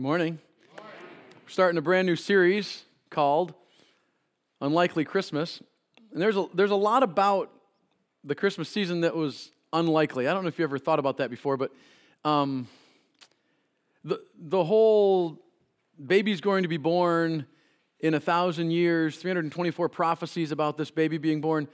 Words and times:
Morning. 0.00 0.38
We're 0.78 1.48
starting 1.48 1.76
a 1.76 1.82
brand 1.82 2.06
new 2.06 2.16
series 2.16 2.84
called 3.10 3.52
Unlikely 4.62 5.04
Christmas. 5.04 5.62
And 6.10 6.22
there's 6.22 6.38
a, 6.38 6.46
there's 6.54 6.70
a 6.70 6.74
lot 6.74 7.02
about 7.02 7.50
the 8.24 8.34
Christmas 8.34 8.70
season 8.70 9.02
that 9.02 9.14
was 9.14 9.50
unlikely. 9.74 10.26
I 10.26 10.32
don't 10.32 10.42
know 10.42 10.48
if 10.48 10.58
you 10.58 10.64
ever 10.64 10.78
thought 10.78 10.98
about 10.98 11.18
that 11.18 11.28
before, 11.28 11.58
but 11.58 11.70
um, 12.24 12.66
the, 14.02 14.22
the 14.38 14.64
whole 14.64 15.38
baby's 16.02 16.40
going 16.40 16.62
to 16.62 16.68
be 16.70 16.78
born 16.78 17.44
in 17.98 18.14
a 18.14 18.20
thousand 18.20 18.70
years, 18.70 19.18
324 19.18 19.90
prophecies 19.90 20.50
about 20.50 20.78
this 20.78 20.90
baby 20.90 21.18
being 21.18 21.42
born, 21.42 21.68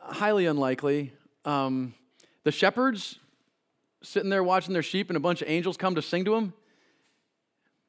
highly 0.00 0.46
unlikely. 0.46 1.12
Um, 1.44 1.94
the 2.42 2.50
shepherds 2.50 3.20
sitting 4.02 4.30
there 4.30 4.42
watching 4.42 4.72
their 4.72 4.82
sheep, 4.82 5.10
and 5.10 5.16
a 5.16 5.20
bunch 5.20 5.42
of 5.42 5.48
angels 5.48 5.76
come 5.76 5.94
to 5.94 6.02
sing 6.02 6.24
to 6.24 6.34
them 6.34 6.54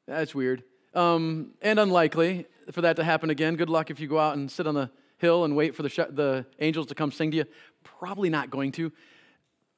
that's 0.06 0.34
weird. 0.34 0.62
Um, 0.94 1.50
and 1.62 1.78
unlikely 1.78 2.46
for 2.72 2.82
that 2.82 2.96
to 2.96 3.04
happen 3.04 3.30
again. 3.30 3.56
Good 3.56 3.70
luck 3.70 3.90
if 3.90 4.00
you 4.00 4.08
go 4.08 4.18
out 4.18 4.36
and 4.36 4.50
sit 4.50 4.66
on 4.66 4.74
the 4.74 4.90
hill 5.18 5.44
and 5.44 5.56
wait 5.56 5.74
for 5.74 5.82
the, 5.82 5.88
sh- 5.88 6.10
the 6.10 6.46
angels 6.60 6.86
to 6.86 6.94
come 6.94 7.10
sing 7.10 7.30
to 7.32 7.38
you. 7.38 7.44
Probably 7.82 8.30
not 8.30 8.50
going 8.50 8.72
to. 8.72 8.92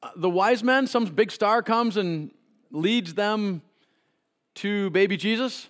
Uh, 0.02 0.10
the 0.16 0.30
wise 0.30 0.62
men, 0.62 0.86
some 0.86 1.06
big 1.06 1.30
star 1.30 1.62
comes 1.62 1.96
and 1.96 2.30
leads 2.70 3.14
them 3.14 3.62
to 4.56 4.90
baby 4.90 5.16
Jesus. 5.16 5.68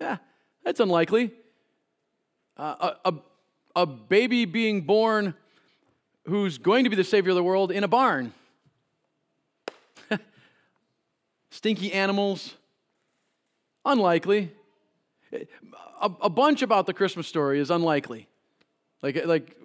Yeah, 0.00 0.18
that's 0.64 0.80
unlikely. 0.80 1.32
Uh, 2.56 2.92
a, 3.04 3.10
a, 3.10 3.14
a 3.76 3.86
baby 3.86 4.44
being 4.44 4.82
born 4.82 5.34
who's 6.26 6.58
going 6.58 6.84
to 6.84 6.90
be 6.90 6.96
the 6.96 7.04
Savior 7.04 7.30
of 7.30 7.36
the 7.36 7.42
world 7.42 7.72
in 7.72 7.84
a 7.84 7.88
barn. 7.88 8.32
Stinky 11.50 11.92
animals, 11.92 12.54
Unlikely. 13.88 14.52
A, 15.32 16.10
a 16.20 16.28
bunch 16.28 16.60
about 16.60 16.84
the 16.84 16.92
Christmas 16.92 17.26
story 17.26 17.58
is 17.58 17.70
unlikely. 17.70 18.28
Like, 19.02 19.24
like 19.24 19.56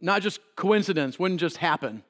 not 0.00 0.22
just 0.22 0.38
coincidence, 0.54 1.18
wouldn't 1.18 1.40
just 1.40 1.56
happen. 1.56 2.04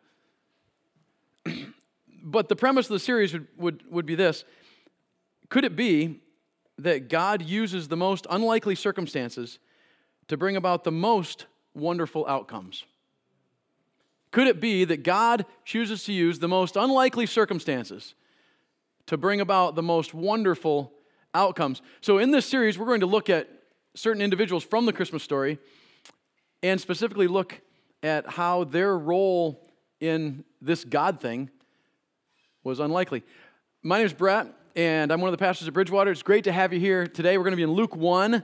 but 2.22 2.50
the 2.50 2.54
premise 2.54 2.86
of 2.86 2.92
the 2.92 2.98
series 2.98 3.32
would, 3.32 3.46
would, 3.56 3.82
would 3.90 4.06
be 4.06 4.14
this 4.14 4.44
Could 5.48 5.64
it 5.64 5.74
be 5.74 6.20
that 6.76 7.08
God 7.08 7.40
uses 7.40 7.88
the 7.88 7.96
most 7.96 8.26
unlikely 8.28 8.74
circumstances 8.74 9.58
to 10.28 10.36
bring 10.36 10.56
about 10.56 10.84
the 10.84 10.92
most 10.92 11.46
wonderful 11.72 12.26
outcomes? 12.26 12.84
Could 14.32 14.48
it 14.48 14.60
be 14.60 14.84
that 14.84 15.02
God 15.02 15.46
chooses 15.64 16.04
to 16.04 16.12
use 16.12 16.40
the 16.40 16.48
most 16.48 16.76
unlikely 16.76 17.24
circumstances 17.24 18.14
to 19.06 19.16
bring 19.16 19.40
about 19.40 19.76
the 19.76 19.82
most 19.82 20.12
wonderful 20.12 20.92
outcomes. 21.34 21.82
So, 22.00 22.18
in 22.18 22.30
this 22.30 22.46
series, 22.46 22.78
we're 22.78 22.86
going 22.86 23.00
to 23.00 23.06
look 23.06 23.28
at 23.28 23.48
certain 23.94 24.22
individuals 24.22 24.64
from 24.64 24.86
the 24.86 24.92
Christmas 24.92 25.22
story 25.22 25.58
and 26.62 26.80
specifically 26.80 27.26
look 27.26 27.60
at 28.02 28.26
how 28.26 28.64
their 28.64 28.96
role 28.96 29.60
in 30.00 30.44
this 30.60 30.84
God 30.84 31.20
thing 31.20 31.50
was 32.62 32.80
unlikely. 32.80 33.22
My 33.82 33.98
name 33.98 34.06
is 34.06 34.12
Brett, 34.12 34.46
and 34.76 35.12
I'm 35.12 35.20
one 35.20 35.28
of 35.28 35.32
the 35.32 35.44
pastors 35.44 35.68
at 35.68 35.74
Bridgewater. 35.74 36.10
It's 36.10 36.22
great 36.22 36.44
to 36.44 36.52
have 36.52 36.72
you 36.72 36.80
here 36.80 37.06
today. 37.06 37.36
We're 37.36 37.44
going 37.44 37.52
to 37.52 37.56
be 37.56 37.62
in 37.62 37.72
Luke 37.72 37.94
1. 37.94 38.34
If 38.34 38.42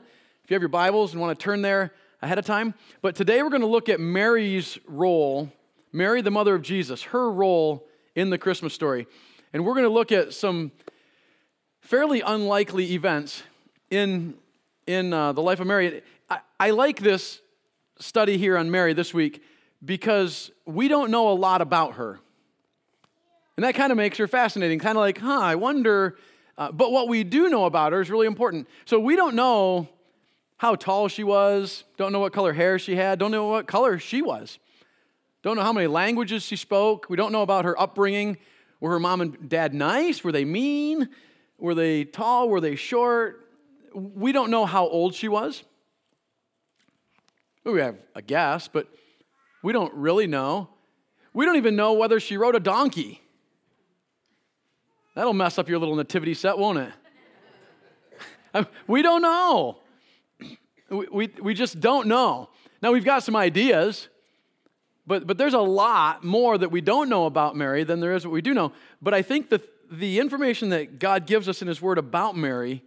you 0.49 0.55
have 0.55 0.63
your 0.63 0.69
Bibles 0.69 1.13
and 1.13 1.21
want 1.21 1.39
to 1.39 1.43
turn 1.43 1.63
there 1.63 1.93
ahead 2.23 2.39
of 2.39 2.45
time. 2.45 2.75
But 3.03 3.15
today 3.15 3.43
we're 3.43 3.51
going 3.51 3.63
to 3.63 3.67
look 3.67 3.89
at 3.89 4.01
Mary's 4.01 4.79
role, 4.87 5.51
Mary, 5.93 6.21
the 6.23 6.31
mother 6.31 6.55
of 6.55 6.63
Jesus, 6.63 7.03
her 7.05 7.31
role 7.31 7.87
in 8.15 8.31
the 8.31 8.39
Christmas 8.39 8.75
story. 8.75 9.07
And 9.53 9.65
we're 9.65 9.75
going 9.75 9.87
to 9.87 9.93
look 9.93 10.13
at 10.13 10.35
some 10.35 10.73
fairly 11.81 12.21
unlikely 12.21 12.93
events 12.93 13.43
in, 13.91 14.35
in 14.87 15.13
uh, 15.13 15.33
the 15.33 15.43
life 15.43 15.61
of 15.61 15.67
Mary. 15.67 16.03
I, 16.29 16.41
I 16.59 16.71
like 16.71 17.01
this 17.01 17.41
study 17.99 18.39
here 18.39 18.57
on 18.57 18.71
Mary 18.71 18.93
this 18.93 19.13
week 19.13 19.43
because 19.85 20.51
we 20.67 20.89
don't 20.89 21.11
know 21.11 21.31
a 21.31 21.35
lot 21.35 21.61
about 21.61 21.95
her. 21.95 22.21
And 23.57 23.65
that 23.65 23.75
kind 23.75 23.93
of 23.93 23.99
makes 23.99 24.17
her 24.19 24.29
fascinating, 24.29 24.79
kind 24.79 24.97
of 24.97 25.01
like, 25.01 25.19
huh, 25.19 25.41
I 25.41 25.55
wonder. 25.55 26.17
Uh, 26.57 26.73
but 26.73 26.93
what 26.93 27.09
we 27.09 27.25
do 27.25 27.49
know 27.49 27.65
about 27.65 27.93
her 27.93 28.01
is 28.01 28.11
really 28.11 28.27
important. 28.27 28.69
So 28.85 28.99
we 28.99 29.17
don't 29.17 29.35
know 29.35 29.89
how 30.57 30.75
tall 30.75 31.09
she 31.09 31.25
was, 31.25 31.85
don't 31.97 32.13
know 32.13 32.21
what 32.21 32.33
color 32.33 32.53
hair 32.53 32.79
she 32.79 32.97
had, 32.97 33.19
don't 33.19 33.31
know 33.31 33.47
what 33.47 33.67
color 33.67 33.99
she 33.99 34.23
was, 34.23 34.59
don't 35.43 35.57
know 35.57 35.63
how 35.63 35.73
many 35.73 35.87
languages 35.87 36.43
she 36.43 36.57
spoke. 36.57 37.07
We 37.09 37.17
don't 37.17 37.33
know 37.33 37.43
about 37.43 37.65
her 37.65 37.81
upbringing. 37.81 38.37
Were 38.79 38.91
her 38.91 39.01
mom 39.01 39.23
and 39.23 39.49
dad 39.49 39.73
nice? 39.73 40.23
Were 40.23 40.33
they 40.33 40.45
mean? 40.45 41.09
Were 41.61 41.75
they 41.75 42.05
tall? 42.05 42.49
Were 42.49 42.61
they 42.61 42.75
short? 42.75 43.47
We 43.95 44.33
don't 44.33 44.51
know 44.51 44.67
how 44.67 44.87
old 44.87 45.15
she 45.15 45.29
was. 45.29 45.63
We 47.65 47.81
have 47.81 47.97
a 48.15 48.23
guess, 48.23 48.69
but 48.69 48.89
we 49.63 49.73
don't 49.73 49.93
really 49.95 50.27
know. 50.27 50.71
We 51.33 51.45
don't 51.45 51.57
even 51.57 51.77
know 51.77 51.93
whether 51.93 52.19
she 52.19 52.37
rode 52.37 52.57
a 52.57 52.61
donkey. 52.61 53.21
That'll 55.15 55.35
mess 55.35 55.59
up 55.59 55.69
your 55.69 55.79
little 55.79 55.97
nativity 55.97 56.35
set, 56.35 56.57
won't 56.57 56.79
it? 58.55 58.67
we 58.87 59.03
don't 59.03 59.23
know. 59.23 59.79
We, 60.91 61.07
we, 61.13 61.29
we 61.41 61.55
just 61.55 61.79
don't 61.79 62.09
know. 62.09 62.49
Now, 62.83 62.91
we've 62.91 63.05
got 63.05 63.23
some 63.23 63.37
ideas, 63.37 64.09
but, 65.07 65.25
but 65.25 65.39
there's 65.39 65.55
a 65.55 65.61
lot 65.61 66.25
more 66.25 66.59
that 66.59 66.73
we 66.73 66.81
don't 66.81 67.09
know 67.09 67.27
about 67.27 67.55
Mary 67.55 67.85
than 67.85 68.01
there 68.01 68.13
is 68.13 68.27
what 68.27 68.33
we 68.33 68.43
do 68.43 68.53
know. 68.55 68.73
But 69.01 69.15
I 69.15 69.23
think 69.23 69.51
the, 69.51 69.63
the 69.91 70.21
information 70.21 70.69
that 70.69 71.01
God 71.01 71.27
gives 71.27 71.49
us 71.49 71.63
in 71.63 71.69
His 71.69 71.83
Word 71.83 71.99
about 71.99 72.37
Mary 72.37 72.85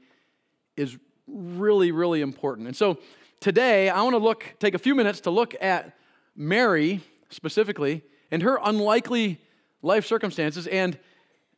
is 0.77 0.97
really, 1.27 1.91
really 1.91 2.21
important. 2.21 2.67
And 2.67 2.75
so 2.75 2.97
today, 3.41 3.89
I 3.89 4.01
want 4.01 4.13
to 4.13 4.19
look, 4.19 4.55
take 4.59 4.73
a 4.73 4.79
few 4.79 4.95
minutes 4.95 5.19
to 5.21 5.29
look 5.29 5.53
at 5.61 5.97
Mary 6.35 7.01
specifically 7.29 8.03
and 8.31 8.41
her 8.41 8.57
unlikely 8.63 9.41
life 9.81 10.05
circumstances 10.05 10.65
and 10.65 10.97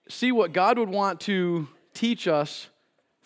see 0.10 0.32
what 0.32 0.52
God 0.52 0.80
would 0.80 0.90
want 0.90 1.20
to 1.22 1.68
teach 1.94 2.28
us 2.28 2.68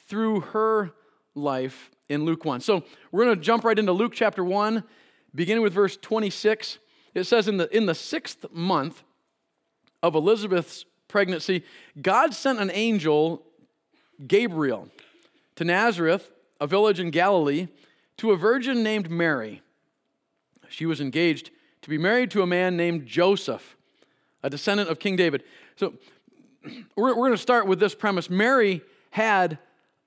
through 0.07 0.41
her 0.41 0.91
life 1.35 1.89
in 2.09 2.25
Luke 2.25 2.43
1. 2.43 2.59
So 2.61 2.83
we're 3.11 3.25
going 3.25 3.37
to 3.37 3.41
jump 3.41 3.63
right 3.63 3.79
into 3.79 3.93
Luke 3.93 4.13
chapter 4.13 4.43
1, 4.43 4.83
beginning 5.33 5.63
with 5.63 5.73
verse 5.73 5.95
26. 5.95 6.79
It 7.13 7.23
says, 7.23 7.47
In 7.47 7.57
the, 7.57 7.75
in 7.75 7.85
the 7.85 7.95
sixth 7.95 8.45
month 8.51 9.03
of 10.03 10.15
Elizabeth's 10.15 10.85
pregnancy, 11.09 11.65
God 12.01 12.33
sent 12.33 12.59
an 12.59 12.71
angel, 12.73 13.43
Gabriel, 14.25 14.87
to 15.55 15.65
Nazareth, 15.65 16.31
a 16.61 16.67
village 16.67 17.01
in 17.01 17.09
Galilee, 17.09 17.67
to 18.17 18.31
a 18.31 18.37
virgin 18.37 18.81
named 18.81 19.09
Mary. 19.09 19.61
She 20.69 20.85
was 20.85 21.01
engaged 21.01 21.49
to 21.81 21.89
be 21.89 21.97
married 21.97 22.31
to 22.31 22.41
a 22.41 22.47
man 22.47 22.77
named 22.77 23.05
Joseph, 23.05 23.75
a 24.43 24.49
descendant 24.49 24.89
of 24.89 24.99
King 24.99 25.17
David. 25.17 25.43
So 25.75 25.93
we're, 26.95 27.15
we're 27.15 27.15
going 27.15 27.31
to 27.31 27.37
start 27.37 27.67
with 27.67 27.79
this 27.79 27.95
premise 27.95 28.29
Mary 28.29 28.81
had 29.11 29.57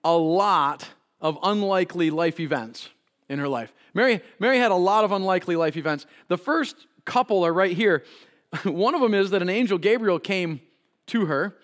a 0.05 0.17
lot 0.17 0.89
of 1.21 1.39
unlikely 1.43 2.11
life 2.11 2.41
events 2.41 2.89
in 3.29 3.39
her 3.39 3.49
life. 3.49 3.75
Mary, 3.95 4.21
Mary 4.39 4.59
had 4.59 4.71
a 4.71 4.77
lot 4.77 5.05
of 5.05 5.13
unlikely 5.13 5.57
life 5.57 5.77
events. 5.77 6.07
The 6.29 6.39
first 6.39 6.87
couple 7.05 7.45
are 7.45 7.53
right 7.53 7.77
here. 7.77 8.05
One 8.65 8.95
of 8.95 9.01
them 9.01 9.15
is 9.15 9.31
that 9.31 9.43
an 9.43 9.49
angel, 9.49 9.79
Gabriel, 9.79 10.19
came 10.19 10.61
to 11.09 11.27
her. 11.27 11.57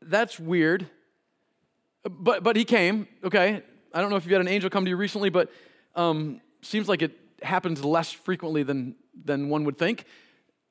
That's 0.00 0.38
weird. 0.38 0.86
But, 2.04 2.42
but 2.42 2.56
he 2.56 2.64
came, 2.64 3.06
okay? 3.22 3.62
I 3.94 4.00
don't 4.00 4.10
know 4.10 4.16
if 4.16 4.24
you've 4.24 4.32
had 4.32 4.40
an 4.40 4.48
angel 4.48 4.70
come 4.70 4.84
to 4.84 4.90
you 4.90 4.96
recently, 4.96 5.30
but 5.30 5.50
um, 5.94 6.40
seems 6.62 6.88
like 6.88 7.02
it 7.02 7.16
happens 7.42 7.84
less 7.84 8.10
frequently 8.10 8.62
than, 8.62 8.96
than 9.24 9.48
one 9.48 9.64
would 9.64 9.78
think 9.78 10.04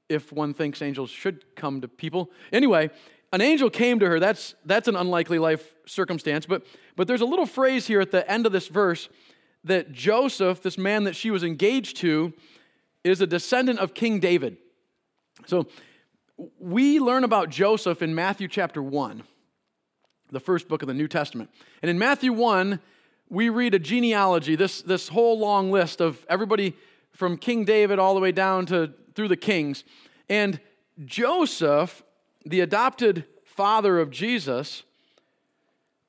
if 0.10 0.32
one 0.32 0.54
thinks 0.54 0.82
angels 0.82 1.10
should 1.10 1.56
come 1.56 1.82
to 1.82 1.88
people. 1.88 2.32
Anyway, 2.52 2.90
an 3.32 3.40
angel 3.40 3.70
came 3.70 4.00
to 4.00 4.08
her. 4.08 4.20
That's, 4.20 4.56
that's 4.66 4.88
an 4.88 4.96
unlikely 4.96 5.40
life 5.40 5.74
circumstance. 5.86 6.46
But, 6.46 6.66
but 6.98 7.08
there's 7.08 7.22
a 7.22 7.26
little 7.26 7.46
phrase 7.46 7.88
here 7.88 8.02
at 8.02 8.12
the 8.12 8.30
end 8.30 8.46
of 8.46 8.52
this 8.52 8.68
verse 8.68 9.08
that 9.64 9.94
Joseph, 9.94 10.62
this 10.62 10.78
man 10.78 11.06
that 11.06 11.16
she 11.16 11.32
was 11.32 11.44
engaged 11.44 11.98
to, 11.98 12.34
is 13.04 13.22
a 13.22 13.28
descendant 13.28 13.80
of 13.80 13.94
King 13.94 14.20
David. 14.20 14.58
So 15.46 15.68
we 16.60 17.00
learn 17.00 17.24
about 17.24 17.50
Joseph 17.50 18.02
in 18.02 18.16
Matthew 18.16 18.48
chapter 18.48 18.82
1, 18.82 19.24
the 20.32 20.40
first 20.40 20.68
book 20.68 20.82
of 20.82 20.88
the 20.88 20.94
New 20.94 21.08
Testament. 21.08 21.50
And 21.82 21.90
in 21.90 22.00
Matthew 22.00 22.34
1, 22.34 22.80
we 23.30 23.50
read 23.50 23.74
a 23.74 23.80
genealogy, 23.80 24.56
this, 24.56 24.82
this 24.82 25.10
whole 25.10 25.38
long 25.38 25.72
list 25.72 26.02
of 26.02 26.26
everybody 26.30 26.76
from 27.12 27.38
King 27.38 27.66
David 27.66 28.00
all 28.00 28.16
the 28.16 28.20
way 28.20 28.32
down 28.32 28.66
to 28.68 28.94
through 29.14 29.28
the 29.28 29.38
kings. 29.38 29.84
And 30.30 30.60
Joseph, 31.04 32.02
the 32.46 32.62
adopted 32.62 33.26
father 33.46 34.00
of 34.00 34.10
Jesus, 34.10 34.84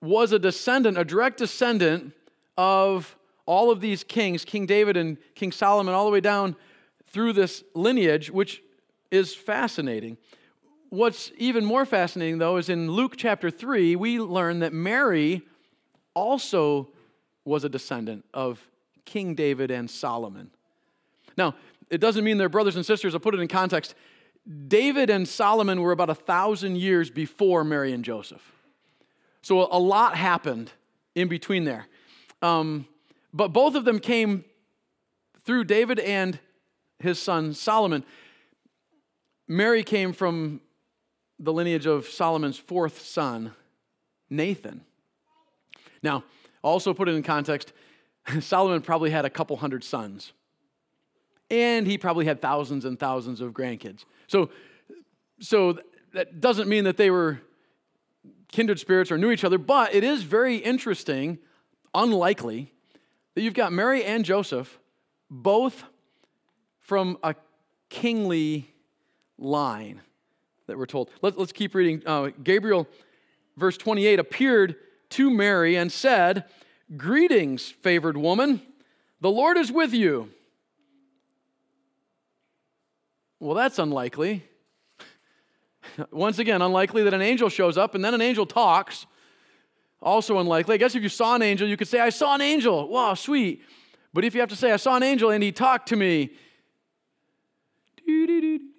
was 0.01 0.33
a 0.33 0.39
descendant, 0.39 0.97
a 0.97 1.05
direct 1.05 1.39
descendant 1.39 2.13
of 2.57 3.17
all 3.45 3.71
of 3.71 3.81
these 3.81 4.05
kings, 4.05 4.45
King 4.45 4.67
David 4.67 4.97
and 4.97 5.19
King 5.35 5.53
Solomon, 5.53 5.95
all 5.95 6.07
the 6.07 6.13
way 6.13 6.21
down 6.21 6.57
through 7.07 7.33
this 7.33 7.65
lineage, 7.75 8.31
which 8.31 8.63
is 9.13 9.35
fascinating. 9.35 10.17
what's 10.89 11.31
even 11.39 11.65
more 11.65 11.87
fascinating, 11.87 12.39
though, 12.39 12.57
is 12.57 12.69
in 12.69 12.91
Luke 12.91 13.15
chapter 13.17 13.51
3, 13.51 13.95
we 13.97 14.19
learn 14.19 14.59
that 14.59 14.73
Mary 14.73 15.43
also 16.15 16.89
was 17.45 17.65
a 17.65 17.69
descendant 17.69 18.25
of 18.35 18.61
King 19.05 19.35
David 19.35 19.71
and 19.71 19.91
Solomon. 19.91 20.51
Now, 21.37 21.55
it 21.89 22.01
doesn't 22.01 22.25
mean 22.25 22.37
they're 22.39 22.49
brothers 22.49 22.77
and 22.77 22.85
sisters. 22.85 23.15
I'll 23.15 23.21
put 23.21 23.35
it 23.35 23.41
in 23.41 23.49
context. 23.49 23.95
David 24.69 25.09
and 25.09 25.27
Solomon 25.29 25.81
were 25.81 25.93
about 25.93 26.11
a 26.11 26.15
thousand 26.15 26.77
years 26.77 27.11
before 27.11 27.65
Mary 27.65 27.93
and 27.93 28.05
Joseph. 28.05 28.43
So 29.41 29.69
a 29.71 29.79
lot 29.79 30.17
happened 30.17 30.73
in 31.15 31.29
between 31.29 31.65
there. 31.65 31.87
Um, 32.41 32.87
but 33.33 33.49
both 33.49 33.75
of 33.75 33.85
them 33.85 33.99
came 33.99 34.45
through 35.45 35.65
David 35.65 35.99
and 36.01 36.39
his 36.99 37.19
son 37.19 37.55
Solomon. 37.55 38.05
Mary 39.53 39.83
came 39.85 40.15
from 40.15 40.63
the 41.39 41.53
lineage 41.53 41.85
of 41.85 42.07
Solomon's 42.07 42.57
fourth 42.57 43.03
son, 43.03 43.53
Nathan. 44.31 44.81
Now, 46.03 46.25
also 46.63 46.95
put 46.95 47.07
it 47.07 47.15
in 47.15 47.23
context, 47.23 47.75
Solomon 48.41 48.81
probably 48.81 49.11
had 49.11 49.27
a 49.27 49.31
couple 49.31 49.55
hundred 49.59 49.85
sons. 49.85 50.33
And 51.51 51.87
he 51.87 51.99
probably 51.99 52.25
had 52.25 52.41
thousands 52.41 52.87
and 52.87 52.99
thousands 52.99 53.43
of 53.43 53.53
grandkids. 53.53 54.07
So, 54.27 54.49
so 55.39 55.79
that 56.15 56.41
doesn't 56.41 56.67
mean 56.67 56.85
that 56.85 56.97
they 56.97 57.11
were 57.11 57.43
kindred 58.53 58.81
spirits 58.81 59.13
or 59.13 59.19
knew 59.19 59.31
each 59.31 59.45
other, 59.45 59.59
but 59.59 59.95
it 59.95 60.03
is 60.03 60.23
very 60.23 60.57
interesting, 60.57 61.39
unlikely, 61.95 62.73
that 63.35 63.43
you've 63.43 63.53
got 63.53 63.71
Mary 63.71 64.03
and 64.03 64.25
Joseph 64.25 64.79
both 65.31 65.85
from 66.81 67.19
a 67.23 67.35
kingly 67.91 68.72
line 69.43 70.01
that 70.67 70.79
we're 70.79 70.87
told. 70.87 71.11
Let, 71.21 71.37
us 71.37 71.53
keep 71.53 71.75
reading. 71.75 72.03
Uh, 72.07 72.31
Gabriel, 72.43 72.89
verse 73.57 73.77
28, 73.77 74.19
appeared 74.19 74.77
to 75.11 75.31
Mary 75.31 75.77
and 75.77 75.91
said, 75.91 76.45
Greetings, 76.97 77.71
favored 77.71 78.17
woman, 78.17 78.63
the 79.21 79.31
Lord 79.31 79.57
is 79.57 79.73
with 79.73 79.93
you. 79.93 80.31
Well, 83.41 83.55
that's 83.55 83.79
unlikely. 83.79 84.45
Once 86.11 86.39
again, 86.39 86.63
unlikely 86.63 87.03
that 87.05 87.15
an 87.15 87.23
angel 87.23 87.49
shows 87.49 87.77
up 87.77 87.95
and 87.95 88.05
then 88.05 88.15
an 88.15 88.21
angel 88.21 88.47
talks. 88.47 89.07
Also 90.01 90.39
unlikely. 90.39 90.75
I 90.75 90.79
guess 90.79 90.95
if 90.95 91.03
you 91.03 91.09
saw 91.09 91.35
an 91.35 91.43
angel, 91.43 91.69
you 91.69 91.77
could 91.77 91.89
say, 91.89 92.01
I 92.01 92.11
saw 92.11 92.35
an 92.35 92.41
angel. 92.41 92.89
Wow, 92.89 93.15
sweet. 93.15 93.63
But 94.13 94.25
if 94.25 94.35
you 94.35 94.41
have 94.41 94.51
to 94.51 94.57
say, 94.57 94.73
I 94.73 94.77
saw 94.77 94.97
an 94.97 95.03
angel 95.03 95.31
and 95.31 95.43
he 95.43 95.53
talked 95.53 95.89
to 95.89 95.97
me, 95.97 96.33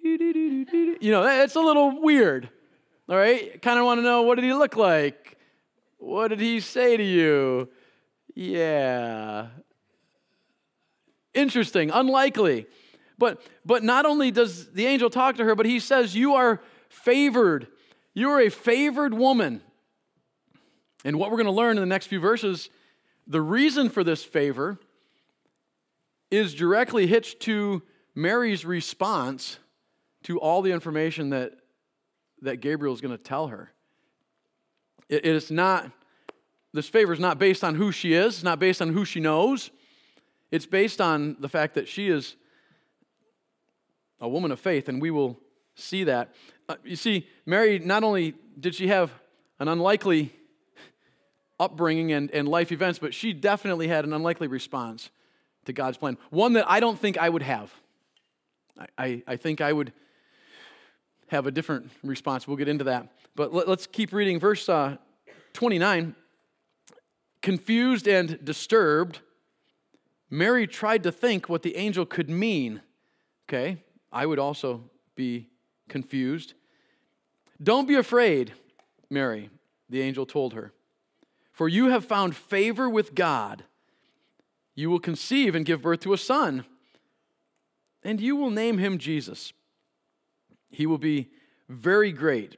you 0.04 1.10
know, 1.10 1.26
it's 1.42 1.54
a 1.54 1.60
little 1.60 2.00
weird. 2.00 2.48
All 3.08 3.16
right? 3.16 3.60
Kind 3.60 3.78
of 3.78 3.84
want 3.84 3.98
to 3.98 4.02
know 4.02 4.22
what 4.22 4.36
did 4.36 4.44
he 4.44 4.52
look 4.52 4.76
like? 4.76 5.38
What 5.98 6.28
did 6.28 6.40
he 6.40 6.60
say 6.60 6.96
to 6.96 7.02
you? 7.02 7.70
Yeah. 8.34 9.48
Interesting, 11.32 11.90
unlikely. 11.90 12.66
But 13.16 13.42
but 13.64 13.82
not 13.82 14.06
only 14.06 14.30
does 14.30 14.70
the 14.72 14.86
angel 14.86 15.08
talk 15.08 15.36
to 15.36 15.44
her, 15.44 15.54
but 15.54 15.66
he 15.66 15.80
says, 15.80 16.14
You 16.14 16.34
are 16.34 16.60
favored. 16.88 17.68
You 18.12 18.30
are 18.30 18.40
a 18.40 18.50
favored 18.50 19.14
woman. 19.14 19.62
And 21.04 21.18
what 21.18 21.30
we're 21.30 21.36
going 21.36 21.46
to 21.46 21.52
learn 21.52 21.76
in 21.76 21.82
the 21.82 21.86
next 21.86 22.06
few 22.06 22.20
verses, 22.20 22.70
the 23.26 23.40
reason 23.40 23.88
for 23.88 24.04
this 24.04 24.24
favor 24.24 24.78
is 26.30 26.54
directly 26.54 27.06
hitched 27.06 27.40
to 27.40 27.82
Mary's 28.14 28.64
response 28.64 29.58
to 30.24 30.38
all 30.40 30.62
the 30.62 30.72
information 30.72 31.30
that, 31.30 31.52
that 32.42 32.60
Gabriel 32.60 32.94
is 32.94 33.00
going 33.00 33.16
to 33.16 33.22
tell 33.22 33.48
her. 33.48 33.70
It, 35.08 35.26
it 35.26 35.34
is 35.36 35.50
not, 35.50 35.90
this 36.72 36.88
favor 36.88 37.12
is 37.12 37.20
not 37.20 37.38
based 37.38 37.62
on 37.62 37.74
who 37.74 37.92
she 37.92 38.14
is, 38.14 38.34
it's 38.34 38.42
not 38.42 38.58
based 38.58 38.82
on 38.82 38.92
who 38.92 39.04
she 39.04 39.20
knows. 39.20 39.70
It's 40.50 40.66
based 40.66 41.00
on 41.00 41.36
the 41.40 41.48
fact 41.48 41.74
that 41.74 41.88
she 41.88 42.08
is 42.08 42.36
a 44.20 44.28
woman 44.28 44.52
of 44.52 44.60
faith, 44.60 44.88
and 44.88 45.02
we 45.02 45.10
will 45.10 45.40
see 45.74 46.04
that. 46.04 46.32
Uh, 46.68 46.76
you 46.84 46.96
see, 46.96 47.26
Mary, 47.44 47.78
not 47.78 48.04
only 48.04 48.34
did 48.58 48.74
she 48.74 48.86
have 48.86 49.10
an 49.58 49.68
unlikely 49.68 50.32
upbringing 51.58 52.12
and, 52.12 52.30
and 52.30 52.48
life 52.48 52.72
events, 52.72 52.98
but 52.98 53.14
she 53.14 53.32
definitely 53.32 53.88
had 53.88 54.04
an 54.04 54.12
unlikely 54.12 54.46
response 54.46 55.10
to 55.64 55.72
God's 55.72 55.96
plan. 55.96 56.16
One 56.30 56.52
that 56.54 56.70
I 56.70 56.80
don't 56.80 56.98
think 56.98 57.18
I 57.18 57.28
would 57.28 57.42
have. 57.42 57.72
I, 58.78 58.86
I, 58.96 59.22
I 59.26 59.36
think 59.36 59.60
I 59.60 59.72
would 59.72 59.92
have 61.34 61.46
a 61.46 61.50
different 61.50 61.90
response. 62.04 62.46
We'll 62.46 62.56
get 62.56 62.68
into 62.68 62.84
that. 62.84 63.08
But 63.34 63.52
let, 63.52 63.68
us 63.68 63.86
keep 63.86 64.12
reading. 64.12 64.38
Verse 64.38 64.68
uh, 64.68 64.96
29 65.52 66.14
Confused 67.42 68.08
and 68.08 68.42
disturbed, 68.42 69.20
Mary 70.30 70.66
tried 70.66 71.02
to 71.02 71.12
think 71.12 71.48
what 71.48 71.62
the 71.62 71.76
angel 71.76 72.06
could 72.06 72.30
mean. 72.30 72.80
Okay, 73.46 73.82
I 74.10 74.24
would 74.24 74.38
also 74.38 74.84
be 75.14 75.48
confused. 75.88 76.54
Don't 77.62 77.86
be 77.86 77.96
afraid, 77.96 78.52
Mary, 79.10 79.50
the 79.90 80.00
angel 80.00 80.24
told 80.24 80.54
her, 80.54 80.72
for 81.52 81.68
you 81.68 81.88
have 81.88 82.04
found 82.04 82.34
favor 82.34 82.88
with 82.88 83.14
God. 83.14 83.64
You 84.74 84.90
will 84.90 85.00
conceive 85.00 85.54
and 85.54 85.66
give 85.66 85.82
birth 85.82 86.00
to 86.00 86.12
a 86.14 86.18
son, 86.18 86.64
and 88.02 88.20
you 88.20 88.34
will 88.36 88.50
name 88.50 88.78
him 88.78 88.98
Jesus. 88.98 89.52
He 90.74 90.86
will 90.86 90.98
be 90.98 91.30
very 91.68 92.12
great 92.12 92.56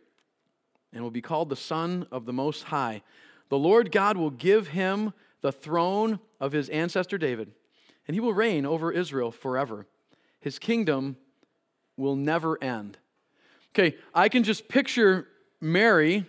and 0.93 1.03
will 1.03 1.11
be 1.11 1.21
called 1.21 1.51
the 1.51 1.57
Son 1.57 2.07
of 2.11 2.25
the 2.25 2.33
Most 2.33 2.65
High. 2.65 3.03
The 3.51 3.59
Lord 3.59 3.93
God 3.93 4.17
will 4.17 4.31
give 4.31 4.69
him 4.69 5.13
the 5.43 5.53
throne 5.53 6.19
of 6.41 6.53
his 6.53 6.69
ancestor 6.71 7.19
David, 7.19 7.53
and 8.09 8.15
he 8.15 8.21
will 8.21 8.33
reign 8.33 8.65
over 8.65 8.91
Israel 8.91 9.31
forever. 9.31 9.87
His 10.41 10.59
kingdom 10.59 11.17
will 11.97 12.17
never 12.17 12.63
end. 12.65 12.97
Okay, 13.75 13.97
I 14.15 14.29
can 14.31 14.43
just 14.43 14.69
picture 14.69 15.29
Mary. 15.61 16.25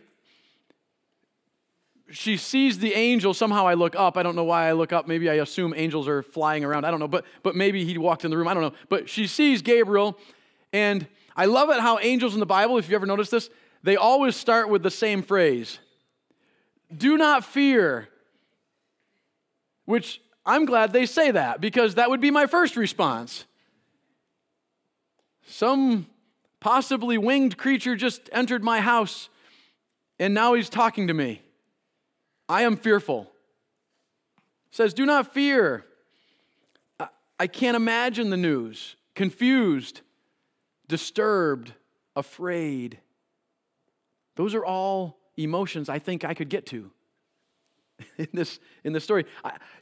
She 2.12 2.36
sees 2.36 2.80
the 2.80 2.94
angel. 2.94 3.34
Somehow 3.34 3.66
I 3.66 3.76
look 3.76 3.96
up. 3.96 4.18
I 4.18 4.24
don't 4.24 4.36
know 4.36 4.44
why 4.44 4.68
I 4.68 4.74
look 4.74 4.92
up. 4.92 5.08
Maybe 5.08 5.30
I 5.30 5.36
assume 5.36 5.74
angels 5.76 6.08
are 6.08 6.22
flying 6.22 6.66
around. 6.66 6.86
I 6.86 6.92
don't 6.92 7.00
know. 7.00 7.08
But, 7.08 7.26
but 7.44 7.56
maybe 7.56 7.86
he 7.86 7.98
walked 7.98 8.26
in 8.26 8.32
the 8.32 8.38
room. 8.38 8.48
I 8.48 8.54
don't 8.54 8.64
know. 8.64 8.74
But 8.90 9.10
she 9.10 9.28
sees 9.28 9.62
Gabriel, 9.62 10.18
and 10.74 11.08
I 11.38 11.46
love 11.46 11.70
it 11.70 11.80
how 11.80 12.00
angels 12.00 12.34
in 12.34 12.40
the 12.40 12.48
Bible, 12.48 12.80
if 12.80 12.90
you 12.90 12.96
ever 12.96 13.06
noticed 13.06 13.30
this, 13.32 13.50
they 13.84 13.96
always 13.96 14.36
start 14.36 14.70
with 14.70 14.82
the 14.84 14.92
same 14.92 15.22
phrase 15.22 15.80
Do 16.96 17.18
not 17.18 17.46
fear. 17.46 18.10
Which 19.86 20.20
I'm 20.46 20.66
glad 20.66 20.92
they 20.92 21.06
say 21.06 21.32
that 21.32 21.62
because 21.62 21.96
that 21.96 22.10
would 22.10 22.20
be 22.20 22.32
my 22.32 22.46
first 22.46 22.76
response. 22.76 23.46
Some 25.46 26.08
possibly 26.60 27.18
winged 27.18 27.58
creature 27.58 27.96
just 27.96 28.30
entered 28.34 28.64
my 28.64 28.82
house 28.82 29.30
and 30.20 30.34
now 30.34 30.56
he's 30.56 30.70
talking 30.70 31.08
to 31.08 31.14
me. 31.14 31.42
I 32.50 32.64
am 32.64 32.76
fearful. 32.76 33.32
Says, 34.72 34.94
Do 34.94 35.06
not 35.06 35.34
fear. 35.34 35.86
I 37.40 37.48
can't 37.48 37.76
imagine 37.76 38.30
the 38.30 38.38
news. 38.38 38.96
Confused 39.16 40.02
disturbed, 40.88 41.74
afraid. 42.16 43.00
Those 44.36 44.56
are 44.56 44.66
all 44.66 45.18
emotions 45.36 45.90
I 45.90 46.00
think 46.00 46.24
I 46.24 46.34
could 46.34 46.50
get 46.50 46.66
to 46.68 46.92
in 48.18 48.28
this, 48.34 48.60
in 48.84 48.94
this 48.94 49.04
story. 49.04 49.26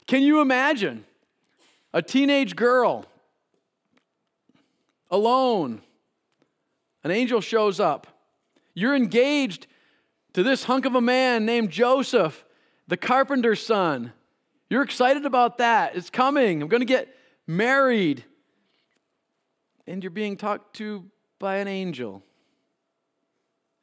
Can 0.06 0.22
you 0.22 0.40
imagine 0.40 1.04
a 1.92 2.02
teenage 2.02 2.56
girl 2.56 3.06
alone? 5.10 5.82
An 7.04 7.10
angel 7.10 7.40
shows 7.40 7.78
up. 7.78 8.06
You're 8.74 8.96
engaged 8.96 9.66
to 10.32 10.42
this 10.42 10.64
hunk 10.64 10.84
of 10.84 10.94
a 10.94 11.00
man 11.00 11.46
named 11.46 11.70
Joseph, 11.70 12.44
the 12.88 12.96
carpenter's 12.96 13.64
son. 13.64 14.12
You're 14.68 14.82
excited 14.82 15.24
about 15.24 15.58
that. 15.58 15.96
It's 15.96 16.10
coming. 16.10 16.60
I'm 16.60 16.68
going 16.68 16.80
to 16.80 16.84
get 16.84 17.14
married 17.46 18.24
and 19.86 20.02
you're 20.02 20.10
being 20.10 20.36
talked 20.36 20.76
to 20.76 21.04
by 21.38 21.56
an 21.56 21.68
angel. 21.68 22.22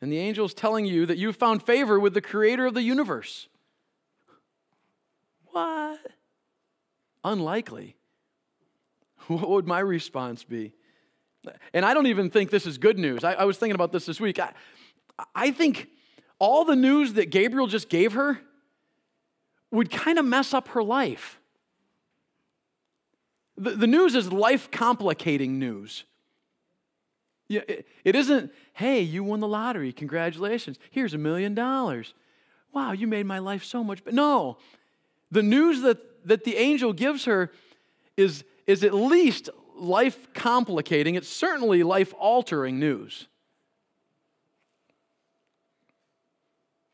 And 0.01 0.11
the 0.11 0.17
angel 0.17 0.45
is 0.45 0.53
telling 0.53 0.85
you 0.85 1.05
that 1.05 1.17
you've 1.17 1.37
found 1.37 1.63
favor 1.63 1.99
with 1.99 2.13
the 2.13 2.21
creator 2.21 2.65
of 2.65 2.73
the 2.73 2.81
universe. 2.81 3.47
What? 5.51 5.99
Unlikely. 7.23 7.95
What 9.27 9.49
would 9.49 9.67
my 9.67 9.79
response 9.79 10.43
be? 10.43 10.73
And 11.73 11.85
I 11.85 11.93
don't 11.93 12.07
even 12.07 12.29
think 12.29 12.51
this 12.51 12.65
is 12.65 12.77
good 12.77 12.99
news. 12.99 13.23
I, 13.23 13.33
I 13.33 13.45
was 13.45 13.57
thinking 13.57 13.75
about 13.75 13.93
this 13.93 14.05
this 14.05 14.19
week. 14.19 14.37
I, 14.37 14.51
I 15.33 15.51
think 15.51 15.87
all 16.39 16.65
the 16.65 16.75
news 16.75 17.13
that 17.13 17.29
Gabriel 17.29 17.67
just 17.67 17.87
gave 17.87 18.13
her 18.13 18.41
would 19.71 19.89
kind 19.89 20.19
of 20.19 20.25
mess 20.25 20.53
up 20.53 20.67
her 20.69 20.83
life. 20.83 21.39
The, 23.57 23.71
the 23.71 23.87
news 23.87 24.15
is 24.15 24.31
life 24.31 24.71
complicating 24.71 25.59
news. 25.59 26.05
It, 27.49 27.87
it 28.03 28.15
isn't, 28.15 28.51
hey, 28.73 29.01
you 29.01 29.23
won 29.23 29.39
the 29.39 29.47
lottery. 29.47 29.93
Congratulations. 29.93 30.79
Here's 30.89 31.13
a 31.13 31.17
million 31.17 31.53
dollars. 31.53 32.13
Wow, 32.73 32.93
you 32.93 33.05
made 33.05 33.25
my 33.25 33.39
life 33.39 33.63
so 33.63 33.83
much 33.83 34.03
better. 34.03 34.15
No. 34.15 34.57
The 35.29 35.43
news 35.43 35.81
that, 35.81 36.27
that 36.27 36.43
the 36.43 36.55
angel 36.55 36.93
gives 36.93 37.25
her 37.25 37.51
is, 38.17 38.43
is 38.65 38.83
at 38.83 38.93
least 38.93 39.49
life 39.75 40.33
complicating, 40.33 41.15
it's 41.15 41.29
certainly 41.29 41.83
life 41.83 42.13
altering 42.17 42.79
news. 42.79 43.27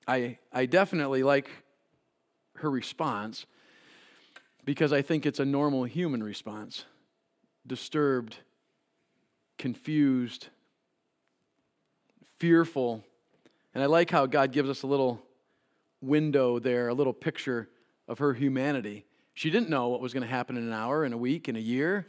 I, 0.08 0.40
I 0.52 0.66
definitely 0.66 1.24
like 1.24 1.50
her 2.56 2.70
response 2.70 3.46
because 4.70 4.94
I 4.94 5.02
think 5.02 5.26
it's 5.26 5.40
a 5.40 5.46
normal 5.46 5.84
human 5.86 6.22
response 6.22 6.86
disturbed, 7.66 8.38
confused, 9.58 10.50
fearful. 12.38 13.04
And 13.74 13.82
I 13.82 13.88
like 13.88 14.12
how 14.12 14.28
God 14.28 14.52
gives 14.52 14.70
us 14.70 14.84
a 14.84 14.88
little 14.88 15.24
window 16.02 16.60
there, 16.60 16.88
a 16.88 16.94
little 16.94 17.14
picture 17.14 17.68
of 18.08 18.20
her 18.20 18.36
humanity. 18.36 19.08
She 19.34 19.50
didn't 19.50 19.72
know 19.72 19.88
what 19.88 20.02
was 20.02 20.14
going 20.14 20.22
to 20.22 20.30
happen 20.30 20.56
in 20.56 20.62
an 20.62 20.74
hour, 20.74 21.04
in 21.04 21.14
a 21.14 21.18
week, 21.18 21.50
in 21.50 21.56
a 21.56 21.60
year. 21.60 22.06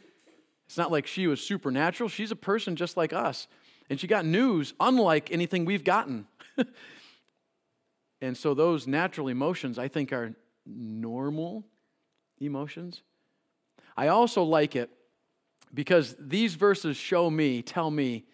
It's 0.66 0.76
not 0.76 0.92
like 0.92 1.06
she 1.06 1.26
was 1.26 1.40
supernatural. 1.40 2.10
She's 2.10 2.30
a 2.30 2.36
person 2.36 2.76
just 2.76 2.94
like 2.94 3.14
us. 3.14 3.48
And 3.88 3.98
she 3.98 4.06
got 4.06 4.26
news 4.26 4.74
unlike 4.78 5.32
anything 5.32 5.64
we've 5.64 5.82
gotten. 5.82 6.26
and 8.20 8.36
so 8.36 8.52
those 8.52 8.86
natural 8.86 9.28
emotions, 9.28 9.78
I 9.78 9.88
think, 9.88 10.12
are 10.12 10.34
normal 10.66 11.64
emotions. 12.40 13.02
I 13.96 14.08
also 14.08 14.42
like 14.42 14.76
it 14.76 14.90
because 15.72 16.16
these 16.18 16.54
verses 16.54 16.96
show 16.96 17.30
me, 17.30 17.62
tell 17.62 17.90
me, 17.90 18.24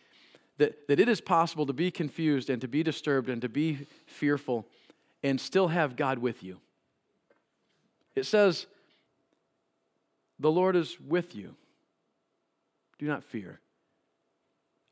that, 0.58 0.88
that 0.88 0.98
it 0.98 1.08
is 1.08 1.20
possible 1.20 1.66
to 1.66 1.72
be 1.72 1.90
confused 1.90 2.48
and 2.48 2.60
to 2.62 2.68
be 2.68 2.82
disturbed 2.82 3.28
and 3.28 3.42
to 3.42 3.48
be 3.48 3.80
fearful 4.06 4.66
and 5.22 5.40
still 5.40 5.68
have 5.68 5.96
God 5.96 6.18
with 6.18 6.42
you. 6.42 6.58
It 8.14 8.24
says, 8.24 8.66
The 10.40 10.50
Lord 10.50 10.76
is 10.76 10.98
with 11.00 11.34
you. 11.34 11.54
Do 12.98 13.06
not 13.06 13.22
fear. 13.22 13.60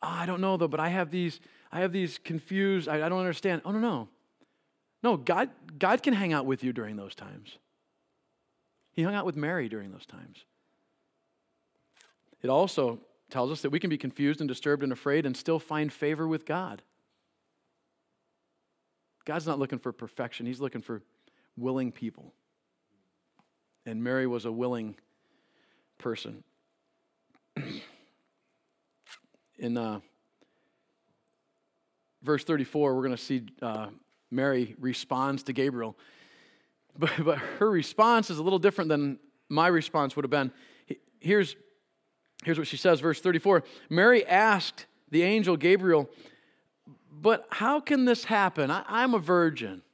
Oh, 0.02 0.08
I 0.08 0.26
don't 0.26 0.42
know 0.42 0.58
though, 0.58 0.68
but 0.68 0.80
I 0.80 0.90
have 0.90 1.10
these, 1.10 1.40
I 1.72 1.80
have 1.80 1.92
these 1.92 2.18
confused, 2.18 2.88
I, 2.88 3.06
I 3.06 3.08
don't 3.08 3.20
understand. 3.20 3.62
Oh 3.64 3.72
no, 3.72 3.78
no. 3.78 4.08
No, 5.02 5.16
God, 5.18 5.50
God 5.78 6.02
can 6.02 6.14
hang 6.14 6.32
out 6.32 6.46
with 6.46 6.64
you 6.64 6.72
during 6.72 6.96
those 6.96 7.14
times. 7.14 7.58
He 8.94 9.02
hung 9.02 9.14
out 9.14 9.26
with 9.26 9.36
Mary 9.36 9.68
during 9.68 9.90
those 9.90 10.06
times. 10.06 10.44
It 12.42 12.48
also 12.48 13.00
tells 13.30 13.50
us 13.50 13.62
that 13.62 13.70
we 13.70 13.80
can 13.80 13.90
be 13.90 13.98
confused 13.98 14.40
and 14.40 14.48
disturbed 14.48 14.82
and 14.82 14.92
afraid 14.92 15.26
and 15.26 15.36
still 15.36 15.58
find 15.58 15.92
favor 15.92 16.28
with 16.28 16.46
God. 16.46 16.82
God's 19.24 19.46
not 19.46 19.58
looking 19.58 19.78
for 19.78 19.92
perfection, 19.92 20.46
He's 20.46 20.60
looking 20.60 20.82
for 20.82 21.02
willing 21.56 21.90
people. 21.90 22.32
And 23.86 24.02
Mary 24.02 24.26
was 24.26 24.44
a 24.44 24.52
willing 24.52 24.96
person. 25.98 26.44
In 29.58 29.76
uh, 29.76 30.00
verse 32.22 32.44
34, 32.44 32.94
we're 32.94 33.02
going 33.02 33.16
to 33.16 33.22
see 33.22 33.46
uh, 33.62 33.86
Mary 34.30 34.74
responds 34.78 35.42
to 35.44 35.52
Gabriel. 35.52 35.96
But, 36.98 37.12
but 37.24 37.38
her 37.38 37.70
response 37.70 38.30
is 38.30 38.38
a 38.38 38.42
little 38.42 38.58
different 38.58 38.88
than 38.88 39.18
my 39.48 39.68
response 39.68 40.16
would 40.16 40.24
have 40.24 40.30
been. 40.30 40.50
Here's, 41.20 41.56
here's 42.44 42.58
what 42.58 42.66
she 42.66 42.76
says, 42.76 43.00
verse 43.00 43.20
34 43.20 43.64
Mary 43.88 44.26
asked 44.26 44.86
the 45.10 45.22
angel 45.22 45.56
Gabriel, 45.56 46.10
But 47.10 47.46
how 47.50 47.80
can 47.80 48.04
this 48.04 48.24
happen? 48.24 48.70
I, 48.70 48.84
I'm 48.86 49.14
a 49.14 49.18
virgin. 49.18 49.82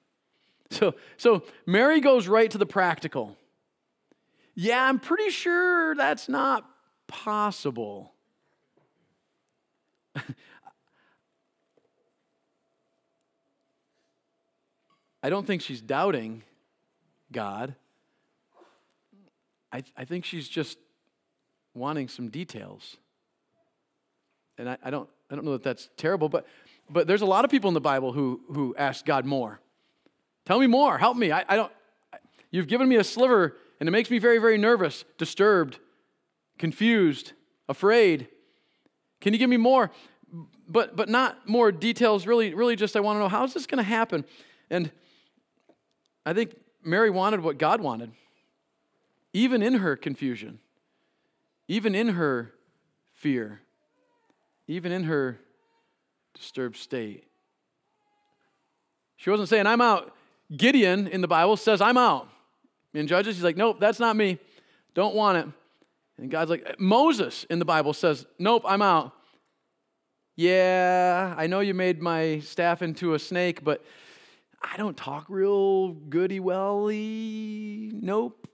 So, 0.73 0.95
so 1.17 1.43
Mary 1.67 1.99
goes 1.99 2.29
right 2.29 2.49
to 2.49 2.57
the 2.57 2.65
practical. 2.65 3.37
Yeah, 4.55 4.85
I'm 4.85 5.01
pretty 5.01 5.31
sure 5.31 5.97
that's 5.97 6.29
not 6.29 6.65
possible. 7.09 8.13
I 15.25 15.29
don't 15.29 15.45
think 15.45 15.63
she's 15.63 15.81
doubting 15.81 16.45
God. 17.33 17.75
I, 19.73 19.83
I 19.97 20.05
think 20.05 20.25
she's 20.25 20.49
just 20.49 20.79
wanting 21.75 22.09
some 22.09 22.29
details. 22.29 22.97
And 24.59 24.69
I, 24.69 24.77
I, 24.85 24.91
don't, 24.91 25.09
I 25.31 25.37
don't 25.37 25.45
know 25.45 25.53
that 25.53 25.63
that's 25.63 25.89
terrible, 25.97 26.29
but, 26.29 26.47
but 26.89 27.07
there's 27.07 27.23
a 27.23 27.27
lot 27.27 27.45
of 27.45 27.51
people 27.51 27.69
in 27.69 27.75
the 27.75 27.81
Bible 27.81 28.13
who, 28.13 28.41
who 28.53 28.75
ask 28.77 29.05
God 29.05 29.25
more. 29.25 29.61
Tell 30.45 30.59
me 30.59 30.67
more. 30.67 30.99
Help 30.99 31.17
me. 31.17 31.31
I, 31.31 31.45
I 31.49 31.57
don't, 31.57 31.73
you've 32.51 32.67
given 32.67 32.89
me 32.89 32.97
a 32.97 33.05
sliver, 33.05 33.57
and 33.79 33.89
it 33.89 33.93
makes 33.93 34.11
me 34.11 34.19
very, 34.19 34.39
very 34.39 34.59
nervous, 34.59 35.05
disturbed, 35.17 35.79
confused, 36.59 37.33
afraid. 37.69 38.29
Can 39.21 39.33
you 39.33 39.39
give 39.39 39.51
me 39.51 39.57
more? 39.57 39.91
But, 40.69 40.97
but 40.97 41.09
not 41.09 41.49
more 41.49 41.73
details, 41.73 42.27
really, 42.27 42.55
really 42.55 42.77
just 42.77 42.97
I 42.97 43.01
want 43.01 43.17
to 43.17 43.21
know 43.21 43.29
how 43.29 43.45
is 43.45 43.55
this 43.55 43.67
going 43.67 43.79
to 43.79 43.89
happen? 43.89 44.25
And 44.69 44.91
I 46.25 46.33
think 46.33 46.55
Mary 46.83 47.11
wanted 47.11 47.41
what 47.41 47.59
God 47.59 47.81
wanted, 47.81 48.13
even 49.33 49.63
in 49.63 49.75
her 49.75 49.97
confusion, 49.97 50.59
even 51.69 51.95
in 51.95 52.11
her 52.11 52.53
fear, 53.13 53.61
even 54.67 54.93
in 54.93 55.05
her 55.05 55.39
disturbed 56.35 56.77
state. 56.77 57.25
She 59.17 59.31
wasn't 59.31 59.49
saying, 59.49 59.67
I'm 59.67 59.81
out. 59.81 60.15
Gideon 60.57 61.07
in 61.07 61.21
the 61.21 61.29
Bible 61.29 61.57
says, 61.57 61.81
I'm 61.81 61.99
out. 61.99 62.29
In 62.95 63.07
Judges, 63.07 63.37
he's 63.37 63.45
like, 63.45 63.57
Nope, 63.57 63.79
that's 63.79 64.01
not 64.01 64.17
me. 64.17 64.39
Don't 64.95 65.15
want 65.15 65.39
it. 65.39 65.47
And 66.19 66.31
God's 66.31 66.51
like, 66.51 66.81
Moses 66.81 67.45
in 67.45 67.59
the 67.59 67.65
Bible 67.65 67.93
says, 67.93 68.27
Nope, 68.39 68.65
I'm 68.67 68.83
out. 68.83 69.13
Yeah, 70.37 71.35
I 71.37 71.47
know 71.47 71.61
you 71.61 71.75
made 71.75 72.01
my 72.01 72.41
staff 72.41 72.81
into 72.81 73.15
a 73.15 73.19
snake, 73.19 73.63
but 73.63 73.85
I 74.63 74.77
don't 74.77 74.97
talk 74.97 75.27
real 75.29 75.93
goody 75.93 76.41
welly. 76.41 77.91
Nope. 77.95 78.47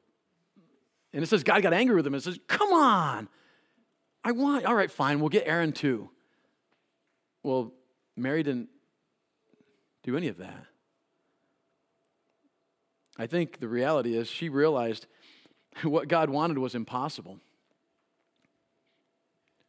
And 1.12 1.22
it 1.22 1.26
says 1.26 1.42
God 1.42 1.62
got 1.62 1.72
angry 1.72 1.96
with 1.96 2.06
him 2.06 2.14
and 2.14 2.22
says, 2.22 2.38
Come 2.46 2.72
on. 2.72 3.28
I 4.24 4.32
want, 4.32 4.64
all 4.66 4.74
right, 4.74 4.90
fine, 4.90 5.20
we'll 5.20 5.28
get 5.28 5.46
Aaron 5.46 5.72
too. 5.72 6.10
Well, 7.44 7.72
Mary 8.16 8.42
didn't 8.42 8.68
do 10.02 10.16
any 10.16 10.26
of 10.28 10.38
that. 10.38 10.66
I 13.18 13.26
think 13.26 13.60
the 13.60 13.68
reality 13.68 14.16
is 14.16 14.28
she 14.28 14.48
realized 14.48 15.06
what 15.82 16.08
God 16.08 16.28
wanted 16.28 16.58
was 16.58 16.74
impossible. 16.74 17.38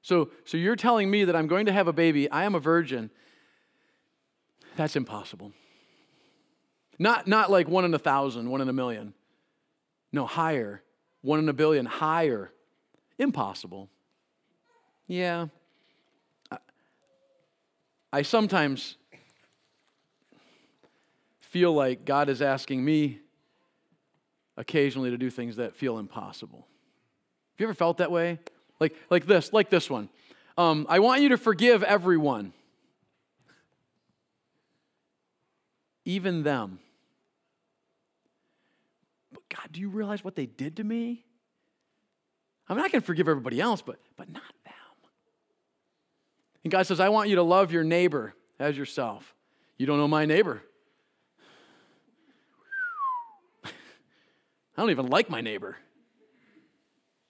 So, 0.01 0.31
so 0.45 0.57
you're 0.57 0.75
telling 0.75 1.11
me 1.11 1.25
that 1.25 1.35
I'm 1.35 1.47
going 1.47 1.65
to 1.65 1.73
have 1.73 1.87
a 1.87 1.93
baby, 1.93 2.29
I 2.31 2.45
am 2.45 2.55
a 2.55 2.59
virgin. 2.59 3.09
That's 4.75 4.95
impossible. 4.95 5.51
Not, 6.99 7.27
not 7.27 7.51
like 7.51 7.67
one 7.67 7.85
in 7.85 7.93
a 7.93 7.99
thousand, 7.99 8.49
one 8.49 8.61
in 8.61 8.69
a 8.69 8.73
million. 8.73 9.13
No, 10.11 10.25
higher. 10.25 10.81
One 11.21 11.39
in 11.39 11.49
a 11.49 11.53
billion, 11.53 11.85
higher. 11.85 12.51
Impossible. 13.19 13.89
Yeah. 15.07 15.47
I, 16.51 16.57
I 18.11 18.21
sometimes 18.23 18.97
feel 21.39 21.73
like 21.73 22.05
God 22.05 22.29
is 22.29 22.41
asking 22.41 22.83
me 22.83 23.19
occasionally 24.57 25.11
to 25.11 25.17
do 25.17 25.29
things 25.29 25.57
that 25.57 25.75
feel 25.75 25.97
impossible. 25.97 26.59
Have 26.59 27.59
you 27.59 27.65
ever 27.67 27.73
felt 27.73 27.97
that 27.97 28.11
way? 28.11 28.39
Like, 28.79 28.95
like 29.09 29.25
this, 29.25 29.53
like 29.53 29.69
this 29.69 29.89
one. 29.89 30.09
Um, 30.57 30.85
I 30.89 30.99
want 30.99 31.21
you 31.21 31.29
to 31.29 31.37
forgive 31.37 31.83
everyone, 31.83 32.53
even 36.05 36.43
them. 36.43 36.79
God, 39.49 39.71
do 39.71 39.79
you 39.79 39.89
realize 39.89 40.23
what 40.23 40.35
they 40.35 40.45
did 40.45 40.77
to 40.77 40.83
me? 40.83 41.25
I 42.69 42.73
mean, 42.73 42.83
I 42.83 42.89
can 42.89 43.01
forgive 43.01 43.27
everybody 43.27 43.61
else, 43.61 43.81
but, 43.81 43.99
but 44.17 44.27
not 44.29 44.43
them. 44.65 44.73
And 46.63 46.71
God 46.71 46.85
says, 46.85 46.99
I 46.99 47.09
want 47.09 47.29
you 47.29 47.35
to 47.37 47.43
love 47.43 47.71
your 47.71 47.83
neighbor 47.83 48.33
as 48.59 48.77
yourself. 48.77 49.33
You 49.77 49.85
don't 49.85 49.97
know 49.97 50.07
my 50.07 50.25
neighbor. 50.25 50.61
I 53.63 53.69
don't 54.77 54.89
even 54.89 55.07
like 55.07 55.29
my 55.29 55.39
neighbor. 55.39 55.77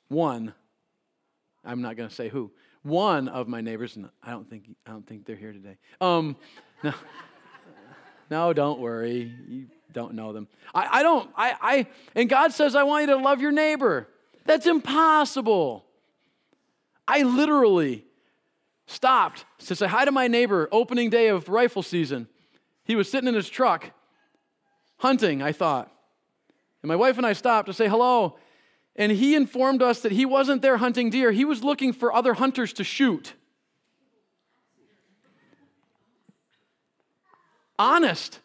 One, 0.08 0.54
I'm 1.64 1.82
not 1.82 1.98
going 1.98 2.10
to 2.10 2.16
say 2.16 2.30
who. 2.30 2.52
One 2.82 3.28
of 3.28 3.48
my 3.48 3.62
neighbors, 3.62 3.96
and 3.96 4.10
I 4.24 4.32
don't 4.32 4.50
think 4.50 4.76
I 4.86 4.92
don't 4.92 5.06
think 5.06 5.26
they're 5.26 5.36
here 5.36 5.52
today. 5.52 5.78
Um, 6.00 6.38
no, 6.84 6.94
no, 8.32 8.54
don't 8.54 8.80
worry. 8.80 9.36
You 9.48 9.68
don't 9.92 10.14
know 10.14 10.34
them. 10.34 10.48
I, 10.74 11.00
I 11.00 11.04
don't, 11.04 11.30
I, 11.36 11.56
I, 11.62 11.88
and 12.16 12.30
God 12.30 12.54
says, 12.54 12.76
I 12.76 12.84
want 12.84 13.08
you 13.08 13.16
to 13.16 13.22
love 13.22 13.42
your 13.42 13.52
neighbor. 13.52 14.08
That's 14.46 14.66
impossible. 14.66 15.86
I 17.08 17.24
literally 17.24 18.06
stopped 18.86 19.46
to 19.60 19.76
say 19.76 19.88
hi 19.88 20.06
to 20.06 20.12
my 20.12 20.28
neighbor, 20.28 20.68
opening 20.72 21.10
day 21.10 21.28
of 21.28 21.50
rifle 21.50 21.84
season. 21.84 22.28
He 22.84 22.96
was 22.96 23.10
sitting 23.10 23.28
in 23.28 23.36
his 23.36 23.50
truck, 23.50 23.92
hunting, 24.98 25.42
I 25.42 25.52
thought. 25.52 25.92
And 26.82 26.88
my 26.88 26.96
wife 26.96 27.18
and 27.18 27.26
I 27.26 27.34
stopped 27.34 27.68
to 27.68 27.74
say 27.74 27.88
hello. 27.88 28.38
And 28.96 29.12
he 29.12 29.36
informed 29.36 29.82
us 29.82 30.02
that 30.02 30.12
he 30.12 30.26
wasn't 30.26 30.62
there 30.62 30.78
hunting 30.78 31.10
deer, 31.10 31.32
he 31.32 31.46
was 31.46 31.64
looking 31.64 31.94
for 31.94 32.14
other 32.14 32.34
hunters 32.34 32.74
to 32.74 32.84
shoot. 32.84 33.34
Honest. 37.80 38.40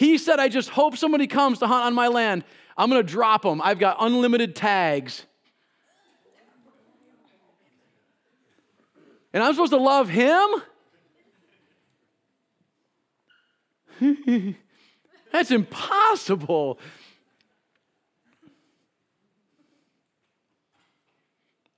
He 0.00 0.16
said, 0.16 0.40
I 0.40 0.48
just 0.48 0.70
hope 0.70 0.96
somebody 0.96 1.26
comes 1.26 1.58
to 1.58 1.66
hunt 1.66 1.84
on 1.84 1.92
my 1.92 2.08
land. 2.08 2.42
I'm 2.74 2.88
going 2.88 3.04
to 3.04 3.12
drop 3.12 3.42
them. 3.42 3.60
I've 3.60 3.78
got 3.78 3.98
unlimited 4.00 4.56
tags. 4.56 5.26
And 9.34 9.44
I'm 9.44 9.52
supposed 9.52 9.72
to 9.72 9.76
love 9.76 10.08
him? 10.08 10.48
That's 15.32 15.50
impossible. 15.50 16.78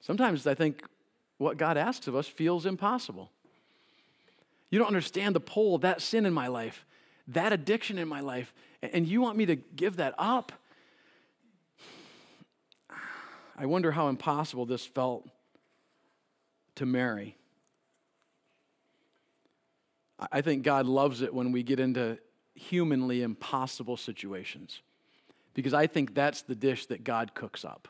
Sometimes 0.00 0.46
I 0.46 0.54
think 0.54 0.84
what 1.38 1.56
God 1.56 1.76
asks 1.76 2.06
of 2.06 2.14
us 2.14 2.28
feels 2.28 2.66
impossible. 2.66 3.32
You 4.70 4.78
don't 4.78 4.86
understand 4.86 5.34
the 5.34 5.40
pull 5.40 5.74
of 5.74 5.80
that 5.80 6.00
sin 6.00 6.24
in 6.24 6.32
my 6.32 6.46
life, 6.46 6.86
that 7.28 7.52
addiction 7.52 7.98
in 7.98 8.08
my 8.08 8.20
life, 8.20 8.52
and 8.82 9.06
you 9.06 9.20
want 9.20 9.36
me 9.36 9.46
to 9.46 9.56
give 9.56 9.96
that 9.96 10.14
up? 10.18 10.52
I 13.56 13.66
wonder 13.66 13.92
how 13.92 14.08
impossible 14.08 14.66
this 14.66 14.84
felt 14.84 15.28
to 16.76 16.86
Mary. 16.86 17.36
I 20.30 20.40
think 20.40 20.62
God 20.62 20.86
loves 20.86 21.22
it 21.22 21.34
when 21.34 21.52
we 21.52 21.62
get 21.62 21.80
into 21.80 22.18
humanly 22.54 23.22
impossible 23.22 23.96
situations 23.96 24.82
because 25.54 25.74
I 25.74 25.86
think 25.86 26.14
that's 26.14 26.42
the 26.42 26.54
dish 26.54 26.86
that 26.86 27.04
God 27.04 27.34
cooks 27.34 27.64
up. 27.64 27.88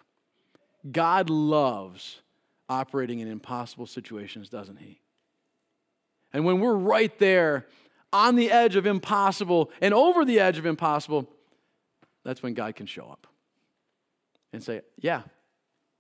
God 0.90 1.30
loves 1.30 2.20
operating 2.68 3.20
in 3.20 3.28
impossible 3.28 3.86
situations, 3.86 4.48
doesn't 4.48 4.78
He? 4.78 5.00
And 6.32 6.44
when 6.44 6.60
we're 6.60 6.74
right 6.74 7.16
there 7.18 7.66
on 8.12 8.36
the 8.36 8.50
edge 8.50 8.76
of 8.76 8.86
impossible 8.86 9.70
and 9.80 9.94
over 9.94 10.24
the 10.24 10.40
edge 10.40 10.58
of 10.58 10.66
impossible, 10.66 11.28
that's 12.24 12.42
when 12.42 12.54
God 12.54 12.74
can 12.76 12.86
show 12.86 13.06
up 13.06 13.26
and 14.52 14.62
say, 14.62 14.82
Yeah, 14.98 15.22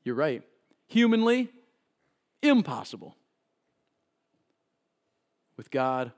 you're 0.04 0.14
right. 0.14 0.42
Humanly, 0.86 1.50
impossible. 2.42 3.16
With 5.56 5.70
God, 5.70 6.12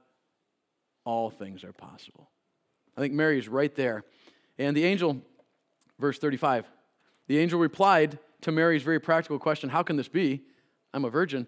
all 1.04 1.30
things 1.30 1.64
are 1.64 1.72
possible. 1.72 2.30
I 2.96 3.00
think 3.00 3.12
Mary 3.14 3.38
is 3.38 3.48
right 3.48 3.74
there. 3.74 4.04
And 4.58 4.76
the 4.76 4.84
angel, 4.84 5.20
verse 5.98 6.18
35, 6.18 6.64
the 7.26 7.38
angel 7.38 7.58
replied 7.58 8.18
to 8.42 8.52
Mary's 8.52 8.82
very 8.82 9.00
practical 9.00 9.38
question 9.38 9.70
How 9.70 9.82
can 9.82 9.96
this 9.96 10.08
be? 10.08 10.42
I'm 10.92 11.04
a 11.04 11.10
virgin. 11.10 11.46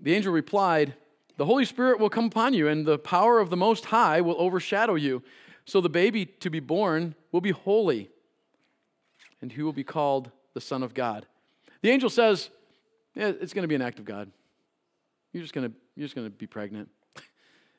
The 0.00 0.14
angel 0.14 0.32
replied, 0.32 0.94
The 1.36 1.44
Holy 1.44 1.64
Spirit 1.64 1.98
will 1.98 2.08
come 2.08 2.26
upon 2.26 2.54
you, 2.54 2.68
and 2.68 2.86
the 2.86 2.98
power 2.98 3.38
of 3.40 3.50
the 3.50 3.56
Most 3.56 3.86
High 3.86 4.20
will 4.20 4.36
overshadow 4.38 4.94
you. 4.94 5.22
So 5.66 5.80
the 5.80 5.90
baby 5.90 6.24
to 6.24 6.48
be 6.48 6.60
born 6.60 7.14
will 7.32 7.40
be 7.40 7.50
holy, 7.50 8.10
and 9.42 9.52
he 9.52 9.62
will 9.62 9.72
be 9.72 9.84
called 9.84 10.30
the 10.54 10.60
Son 10.60 10.82
of 10.82 10.94
God. 10.94 11.26
The 11.82 11.90
angel 11.90 12.08
says, 12.08 12.50
yeah, 13.14 13.32
It's 13.40 13.52
going 13.52 13.62
to 13.62 13.68
be 13.68 13.74
an 13.74 13.82
act 13.82 13.98
of 13.98 14.04
God. 14.04 14.30
You're 15.32 15.42
just 15.42 15.54
going 15.54 15.68
to, 15.68 15.74
you're 15.96 16.04
just 16.04 16.14
going 16.14 16.26
to 16.26 16.30
be 16.30 16.46
pregnant. 16.46 16.88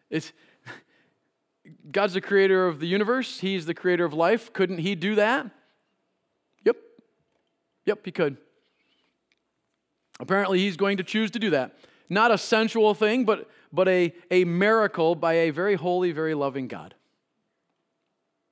It's, 0.09 0.31
God's 1.91 2.13
the 2.13 2.21
creator 2.21 2.65
of 2.65 2.79
the 2.79 2.87
universe, 2.87 3.41
He's 3.41 3.65
the 3.65 3.73
creator 3.73 4.05
of 4.05 4.13
life. 4.13 4.53
Couldn't 4.53 4.77
He 4.77 4.95
do 4.95 5.15
that? 5.15 5.49
Yep. 6.63 6.77
Yep, 7.85 7.99
He 8.05 8.11
could. 8.11 8.37
Apparently, 10.19 10.59
He's 10.59 10.77
going 10.77 10.95
to 10.97 11.03
choose 11.03 11.29
to 11.31 11.39
do 11.39 11.49
that. 11.49 11.77
Not 12.09 12.31
a 12.31 12.37
sensual 12.37 12.93
thing, 12.93 13.25
but, 13.25 13.49
but 13.71 13.87
a, 13.87 14.13
a 14.31 14.45
miracle 14.45 15.15
by 15.15 15.33
a 15.33 15.49
very 15.49 15.75
holy, 15.75 16.11
very 16.11 16.33
loving 16.33 16.67
God 16.67 16.95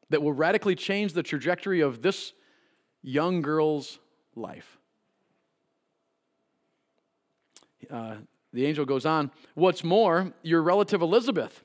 that 0.09 0.21
will 0.21 0.33
radically 0.33 0.75
change 0.75 1.13
the 1.13 1.23
trajectory 1.23 1.81
of 1.81 2.01
this 2.01 2.33
young 3.01 3.41
girl's 3.41 3.99
life. 4.35 4.77
Uh, 7.89 8.15
the 8.53 8.65
angel 8.65 8.85
goes 8.85 9.05
on, 9.05 9.31
What's 9.53 9.83
more, 9.83 10.33
your 10.41 10.61
relative 10.61 11.01
Elizabeth 11.01 11.63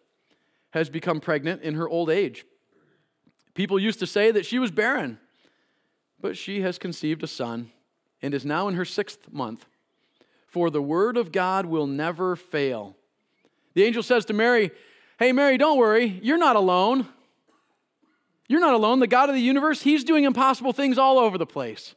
has 0.70 0.88
become 0.88 1.20
pregnant 1.20 1.62
in 1.62 1.74
her 1.74 1.88
old 1.88 2.10
age. 2.10 2.44
People 3.54 3.78
used 3.78 3.98
to 3.98 4.06
say 4.06 4.30
that 4.30 4.46
she 4.46 4.58
was 4.58 4.70
barren, 4.70 5.18
but 6.20 6.36
she 6.36 6.60
has 6.60 6.78
conceived 6.78 7.22
a 7.22 7.26
son 7.26 7.72
and 8.22 8.34
is 8.34 8.44
now 8.44 8.68
in 8.68 8.74
her 8.74 8.84
sixth 8.84 9.32
month. 9.32 9.66
For 10.50 10.68
the 10.68 10.82
word 10.82 11.16
of 11.16 11.32
God 11.32 11.66
will 11.66 11.86
never 11.86 12.36
fail. 12.36 12.96
The 13.74 13.84
angel 13.84 14.02
says 14.02 14.24
to 14.26 14.32
Mary, 14.32 14.72
Hey, 15.18 15.32
Mary, 15.32 15.56
don't 15.56 15.78
worry. 15.78 16.18
You're 16.22 16.38
not 16.38 16.56
alone. 16.56 17.06
You're 18.48 18.60
not 18.60 18.74
alone. 18.74 18.98
The 18.98 19.06
God 19.06 19.28
of 19.28 19.34
the 19.34 19.40
universe, 19.40 19.82
He's 19.82 20.02
doing 20.02 20.24
impossible 20.24 20.72
things 20.72 20.98
all 20.98 21.18
over 21.18 21.38
the 21.38 21.46
place. 21.46 21.94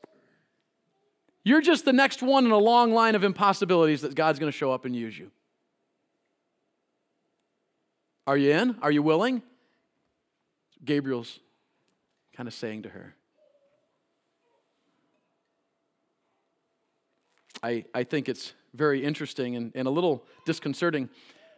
You're 1.43 1.61
just 1.61 1.83
the 1.83 1.93
next 1.93 2.21
one 2.21 2.45
in 2.45 2.51
a 2.51 2.57
long 2.57 2.93
line 2.93 3.15
of 3.15 3.23
impossibilities 3.23 4.01
that 4.01 4.15
God's 4.15 4.39
going 4.39 4.51
to 4.51 4.57
show 4.57 4.71
up 4.71 4.85
and 4.85 4.95
use 4.95 5.17
you. 5.17 5.31
Are 8.25 8.37
you 8.37 8.51
in? 8.51 8.77
Are 8.81 8.91
you 8.91 9.01
willing? 9.01 9.41
Gabriel's 10.85 11.39
kind 12.35 12.47
of 12.47 12.53
saying 12.53 12.83
to 12.83 12.89
her. 12.89 13.15
I, 17.63 17.85
I 17.93 18.03
think 18.03 18.27
it's 18.27 18.53
very 18.73 19.03
interesting 19.03 19.55
and, 19.55 19.71
and 19.73 19.87
a 19.87 19.91
little 19.91 20.25
disconcerting 20.45 21.09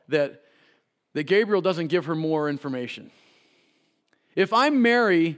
that, 0.07 0.43
that 1.13 1.23
Gabriel 1.23 1.61
doesn't 1.61 1.87
give 1.87 2.05
her 2.05 2.15
more 2.15 2.47
information. 2.47 3.09
If 4.35 4.53
I'm 4.53 4.81
Mary, 4.81 5.37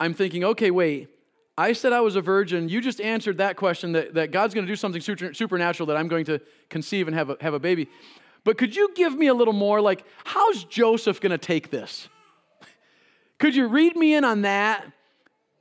I'm 0.00 0.12
thinking, 0.12 0.42
okay, 0.42 0.70
wait, 0.72 1.08
I 1.56 1.72
said 1.72 1.92
I 1.92 2.00
was 2.00 2.16
a 2.16 2.20
virgin. 2.20 2.68
You 2.68 2.80
just 2.80 3.00
answered 3.00 3.38
that 3.38 3.56
question 3.56 3.92
that, 3.92 4.14
that 4.14 4.32
God's 4.32 4.54
going 4.54 4.66
to 4.66 4.72
do 4.72 4.76
something 4.76 5.00
super, 5.00 5.34
supernatural 5.34 5.86
that 5.86 5.96
I'm 5.96 6.08
going 6.08 6.24
to 6.24 6.40
conceive 6.68 7.06
and 7.06 7.14
have 7.14 7.30
a, 7.30 7.36
have 7.40 7.54
a 7.54 7.60
baby. 7.60 7.88
But 8.42 8.56
could 8.58 8.74
you 8.74 8.92
give 8.94 9.14
me 9.14 9.26
a 9.26 9.34
little 9.34 9.52
more? 9.52 9.80
Like, 9.80 10.04
how's 10.24 10.64
Joseph 10.64 11.20
going 11.20 11.32
to 11.32 11.38
take 11.38 11.70
this? 11.70 12.08
Could 13.38 13.54
you 13.54 13.68
read 13.68 13.94
me 13.96 14.14
in 14.14 14.24
on 14.24 14.42
that? 14.42 14.90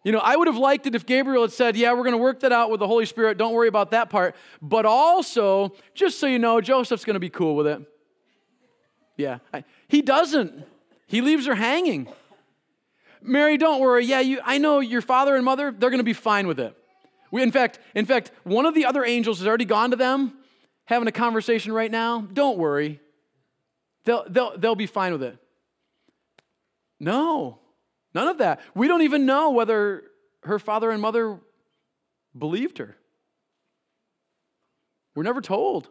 You 0.03 0.11
know, 0.11 0.19
I 0.19 0.35
would 0.35 0.47
have 0.47 0.57
liked 0.57 0.87
it 0.87 0.95
if 0.95 1.05
Gabriel 1.05 1.41
had 1.41 1.51
said, 1.51 1.75
Yeah, 1.75 1.91
we're 1.93 2.03
going 2.03 2.13
to 2.13 2.17
work 2.17 2.41
that 2.41 2.51
out 2.51 2.71
with 2.71 2.79
the 2.79 2.87
Holy 2.87 3.05
Spirit. 3.05 3.37
Don't 3.37 3.53
worry 3.53 3.67
about 3.67 3.91
that 3.91 4.09
part. 4.09 4.35
But 4.61 4.85
also, 4.85 5.73
just 5.93 6.19
so 6.19 6.27
you 6.27 6.39
know, 6.39 6.61
Joseph's 6.61 7.05
going 7.05 7.15
to 7.15 7.19
be 7.19 7.29
cool 7.29 7.55
with 7.55 7.67
it. 7.67 7.81
Yeah. 9.17 9.39
I, 9.53 9.65
he 9.87 10.01
doesn't. 10.01 10.63
He 11.07 11.21
leaves 11.21 11.45
her 11.47 11.55
hanging. 11.55 12.07
Mary, 13.21 13.57
don't 13.57 13.81
worry. 13.81 14.05
Yeah, 14.05 14.21
you, 14.21 14.39
I 14.43 14.57
know 14.57 14.79
your 14.79 15.01
father 15.01 15.35
and 15.35 15.43
mother, 15.43 15.73
they're 15.77 15.89
going 15.89 15.99
to 15.99 16.05
be 16.05 16.13
fine 16.13 16.47
with 16.47 16.59
it. 16.59 16.75
We, 17.31 17.41
in 17.41 17.51
fact, 17.51 17.79
in 17.93 18.05
fact, 18.05 18.31
one 18.43 18.65
of 18.65 18.73
the 18.73 18.85
other 18.85 19.03
angels 19.03 19.39
has 19.39 19.47
already 19.47 19.65
gone 19.65 19.91
to 19.91 19.97
them 19.97 20.33
having 20.89 21.07
a 21.07 21.11
conversation 21.11 21.71
right 21.71 21.91
now, 21.91 22.21
don't 22.33 22.57
worry. 22.57 22.99
They'll, 24.05 24.25
they'll, 24.27 24.57
they'll 24.57 24.75
be 24.75 24.87
fine 24.87 25.11
with 25.11 25.21
it. 25.21 25.37
No, 26.99 27.58
none 28.13 28.27
of 28.27 28.37
that. 28.39 28.59
We 28.75 28.87
don't 28.87 29.01
even 29.01 29.25
know 29.25 29.51
whether 29.51 30.03
her 30.43 30.59
father 30.59 30.91
and 30.91 31.01
mother 31.01 31.39
believed 32.37 32.77
her. 32.77 32.95
We're 35.15 35.23
never 35.23 35.41
told. 35.41 35.89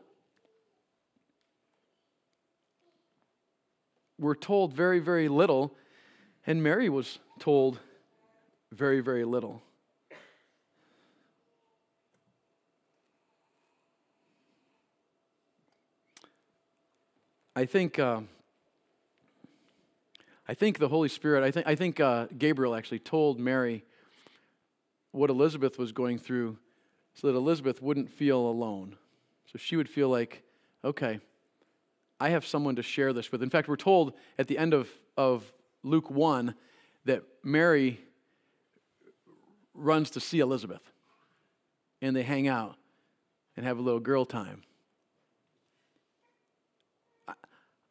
We're 4.18 4.34
told 4.34 4.72
very, 4.72 4.98
very 4.98 5.28
little, 5.28 5.76
and 6.46 6.62
Mary 6.62 6.88
was 6.88 7.18
told 7.38 7.78
very, 8.72 9.00
very 9.00 9.24
little. 9.24 9.62
I 17.54 17.64
think, 17.64 17.98
uh, 17.98 18.20
I 20.48 20.54
think 20.54 20.78
the 20.78 20.88
Holy 20.88 21.10
Spirit, 21.10 21.44
I 21.44 21.50
think, 21.50 21.66
I 21.66 21.74
think 21.74 22.00
uh, 22.00 22.26
Gabriel 22.36 22.74
actually 22.74 23.00
told 23.00 23.38
Mary 23.38 23.84
what 25.12 25.28
Elizabeth 25.28 25.78
was 25.78 25.92
going 25.92 26.18
through 26.18 26.56
so 27.12 27.26
that 27.26 27.36
Elizabeth 27.36 27.82
wouldn't 27.82 28.08
feel 28.08 28.38
alone. 28.38 28.96
So 29.52 29.58
she 29.58 29.76
would 29.76 29.88
feel 29.88 30.08
like, 30.08 30.42
okay, 30.82 31.20
I 32.18 32.30
have 32.30 32.46
someone 32.46 32.76
to 32.76 32.82
share 32.82 33.12
this 33.12 33.30
with. 33.30 33.42
In 33.42 33.50
fact, 33.50 33.68
we're 33.68 33.76
told 33.76 34.14
at 34.38 34.46
the 34.46 34.56
end 34.56 34.72
of, 34.72 34.88
of 35.16 35.52
Luke 35.82 36.10
1 36.10 36.54
that 37.04 37.24
Mary 37.42 38.00
runs 39.74 40.10
to 40.10 40.20
see 40.20 40.40
Elizabeth 40.40 40.82
and 42.00 42.16
they 42.16 42.22
hang 42.22 42.48
out 42.48 42.76
and 43.56 43.66
have 43.66 43.78
a 43.78 43.82
little 43.82 44.00
girl 44.00 44.24
time 44.24 44.62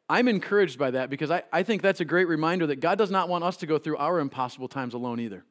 I'm 0.09 0.27
encouraged 0.27 0.79
by 0.79 0.91
that 0.91 1.09
because 1.09 1.31
I, 1.31 1.43
I 1.51 1.63
think 1.63 1.81
that's 1.81 1.99
a 1.99 2.05
great 2.05 2.27
reminder 2.27 2.67
that 2.67 2.77
God 2.77 2.97
does 2.97 3.11
not 3.11 3.27
want 3.27 3.43
us 3.43 3.57
to 3.57 3.65
go 3.65 3.77
through 3.77 3.97
our 3.97 4.19
impossible 4.19 4.67
times 4.67 4.93
alone 4.93 5.19
either. 5.19 5.43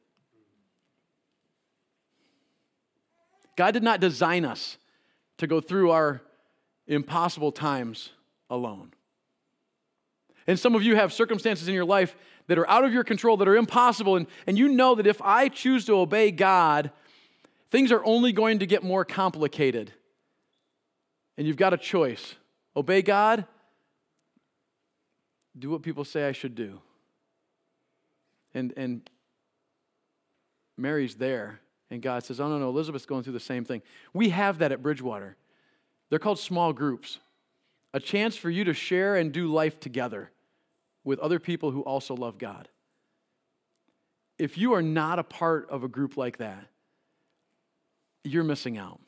God 3.55 3.71
did 3.71 3.83
not 3.83 3.99
design 3.99 4.45
us 4.45 4.77
to 5.37 5.47
go 5.47 5.61
through 5.61 5.91
our 5.91 6.21
impossible 6.87 7.51
times 7.51 8.09
alone. 8.49 8.93
And 10.47 10.57
some 10.57 10.75
of 10.75 10.83
you 10.83 10.95
have 10.95 11.11
circumstances 11.11 11.67
in 11.67 11.73
your 11.73 11.85
life 11.85 12.15
that 12.47 12.57
are 12.57 12.69
out 12.69 12.85
of 12.85 12.93
your 12.93 13.03
control, 13.03 13.35
that 13.37 13.47
are 13.47 13.57
impossible, 13.57 14.15
and, 14.15 14.27
and 14.47 14.57
you 14.57 14.69
know 14.69 14.95
that 14.95 15.05
if 15.05 15.21
I 15.21 15.49
choose 15.49 15.85
to 15.85 15.93
obey 15.97 16.31
God, 16.31 16.91
things 17.69 17.91
are 17.91 18.03
only 18.05 18.31
going 18.31 18.59
to 18.59 18.65
get 18.65 18.83
more 18.83 19.03
complicated. 19.03 19.91
And 21.37 21.45
you've 21.45 21.57
got 21.57 21.73
a 21.73 21.77
choice 21.77 22.35
obey 22.75 23.01
God, 23.01 23.45
do 25.59 25.69
what 25.69 25.81
people 25.81 26.05
say 26.05 26.27
I 26.27 26.31
should 26.31 26.55
do. 26.55 26.81
And, 28.53 28.73
and 28.77 29.09
Mary's 30.77 31.15
there, 31.15 31.59
and 31.89 32.01
God 32.01 32.23
says, 32.23 32.39
Oh, 32.39 32.49
no, 32.49 32.57
no, 32.57 32.69
Elizabeth's 32.69 33.05
going 33.05 33.23
through 33.23 33.33
the 33.33 33.39
same 33.39 33.65
thing. 33.65 33.81
We 34.13 34.29
have 34.29 34.59
that 34.59 34.71
at 34.71 34.81
Bridgewater. 34.81 35.35
They're 36.09 36.19
called 36.19 36.39
small 36.39 36.73
groups, 36.73 37.19
a 37.93 37.99
chance 37.99 38.35
for 38.35 38.49
you 38.49 38.63
to 38.63 38.73
share 38.73 39.15
and 39.15 39.31
do 39.31 39.47
life 39.47 39.79
together 39.79 40.31
with 41.03 41.19
other 41.19 41.39
people 41.39 41.71
who 41.71 41.81
also 41.81 42.15
love 42.15 42.37
God. 42.37 42.69
If 44.37 44.57
you 44.57 44.73
are 44.73 44.81
not 44.81 45.19
a 45.19 45.23
part 45.23 45.69
of 45.69 45.83
a 45.83 45.87
group 45.87 46.15
like 46.15 46.37
that, 46.37 46.67
you're 48.23 48.43
missing 48.43 48.77
out. 48.77 48.99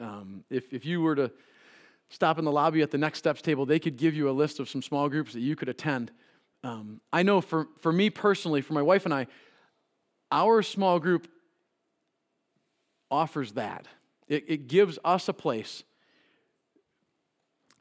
Um, 0.00 0.44
if, 0.50 0.72
if 0.72 0.84
you 0.84 1.00
were 1.00 1.14
to 1.14 1.32
stop 2.12 2.38
in 2.38 2.44
the 2.44 2.52
lobby 2.52 2.82
at 2.82 2.90
the 2.90 2.98
Next 2.98 3.18
Steps 3.18 3.40
table, 3.40 3.64
they 3.64 3.78
could 3.78 3.96
give 3.96 4.14
you 4.14 4.28
a 4.28 4.32
list 4.32 4.60
of 4.60 4.68
some 4.68 4.82
small 4.82 5.08
groups 5.08 5.32
that 5.32 5.40
you 5.40 5.56
could 5.56 5.68
attend. 5.68 6.12
Um, 6.62 7.00
I 7.12 7.22
know 7.22 7.40
for, 7.40 7.68
for 7.80 7.92
me 7.92 8.10
personally, 8.10 8.60
for 8.60 8.74
my 8.74 8.82
wife 8.82 9.04
and 9.04 9.14
I, 9.14 9.26
our 10.30 10.62
small 10.62 11.00
group 11.00 11.26
offers 13.10 13.52
that. 13.52 13.86
It, 14.28 14.44
it 14.46 14.68
gives 14.68 14.98
us 15.04 15.28
a 15.28 15.32
place 15.32 15.84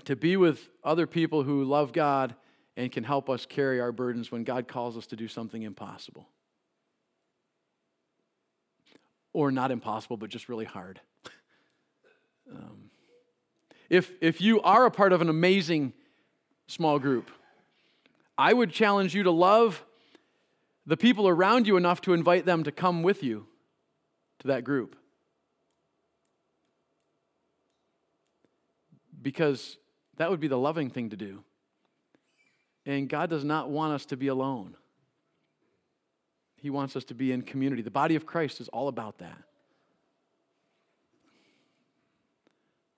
to 0.05 0.15
be 0.15 0.37
with 0.37 0.69
other 0.83 1.07
people 1.07 1.43
who 1.43 1.63
love 1.63 1.93
God 1.93 2.35
and 2.77 2.91
can 2.91 3.03
help 3.03 3.29
us 3.29 3.45
carry 3.45 3.79
our 3.79 3.91
burdens 3.91 4.31
when 4.31 4.43
God 4.43 4.67
calls 4.67 4.97
us 4.97 5.07
to 5.07 5.15
do 5.15 5.27
something 5.27 5.61
impossible. 5.61 6.29
Or 9.33 9.51
not 9.51 9.71
impossible, 9.71 10.17
but 10.17 10.29
just 10.29 10.49
really 10.49 10.65
hard. 10.65 10.99
um, 12.51 12.90
if, 13.91 14.13
if 14.21 14.39
you 14.39 14.61
are 14.61 14.85
a 14.85 14.89
part 14.89 15.11
of 15.11 15.21
an 15.21 15.27
amazing 15.27 15.91
small 16.65 16.97
group, 16.97 17.29
I 18.37 18.53
would 18.53 18.71
challenge 18.71 19.13
you 19.13 19.23
to 19.23 19.31
love 19.31 19.83
the 20.85 20.95
people 20.95 21.27
around 21.27 21.67
you 21.67 21.75
enough 21.75 21.99
to 22.01 22.13
invite 22.13 22.45
them 22.45 22.63
to 22.63 22.71
come 22.71 23.03
with 23.03 23.21
you 23.21 23.47
to 24.39 24.47
that 24.47 24.63
group. 24.63 24.95
Because 29.21 29.77
that 30.15 30.31
would 30.31 30.39
be 30.39 30.47
the 30.47 30.57
loving 30.57 30.89
thing 30.89 31.09
to 31.09 31.17
do. 31.17 31.43
And 32.85 33.09
God 33.09 33.29
does 33.29 33.43
not 33.43 33.69
want 33.69 33.91
us 33.91 34.05
to 34.05 34.15
be 34.15 34.27
alone. 34.27 34.77
He 36.55 36.69
wants 36.69 36.95
us 36.95 37.03
to 37.05 37.13
be 37.13 37.33
in 37.33 37.41
community. 37.41 37.81
The 37.81 37.91
body 37.91 38.15
of 38.15 38.25
Christ 38.25 38.61
is 38.61 38.69
all 38.69 38.87
about 38.87 39.17
that. 39.17 39.37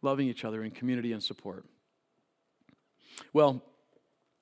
Loving 0.03 0.27
each 0.27 0.45
other 0.45 0.63
in 0.63 0.69
community 0.69 1.13
and 1.13 1.23
support. 1.23 1.65
Well, 3.33 3.63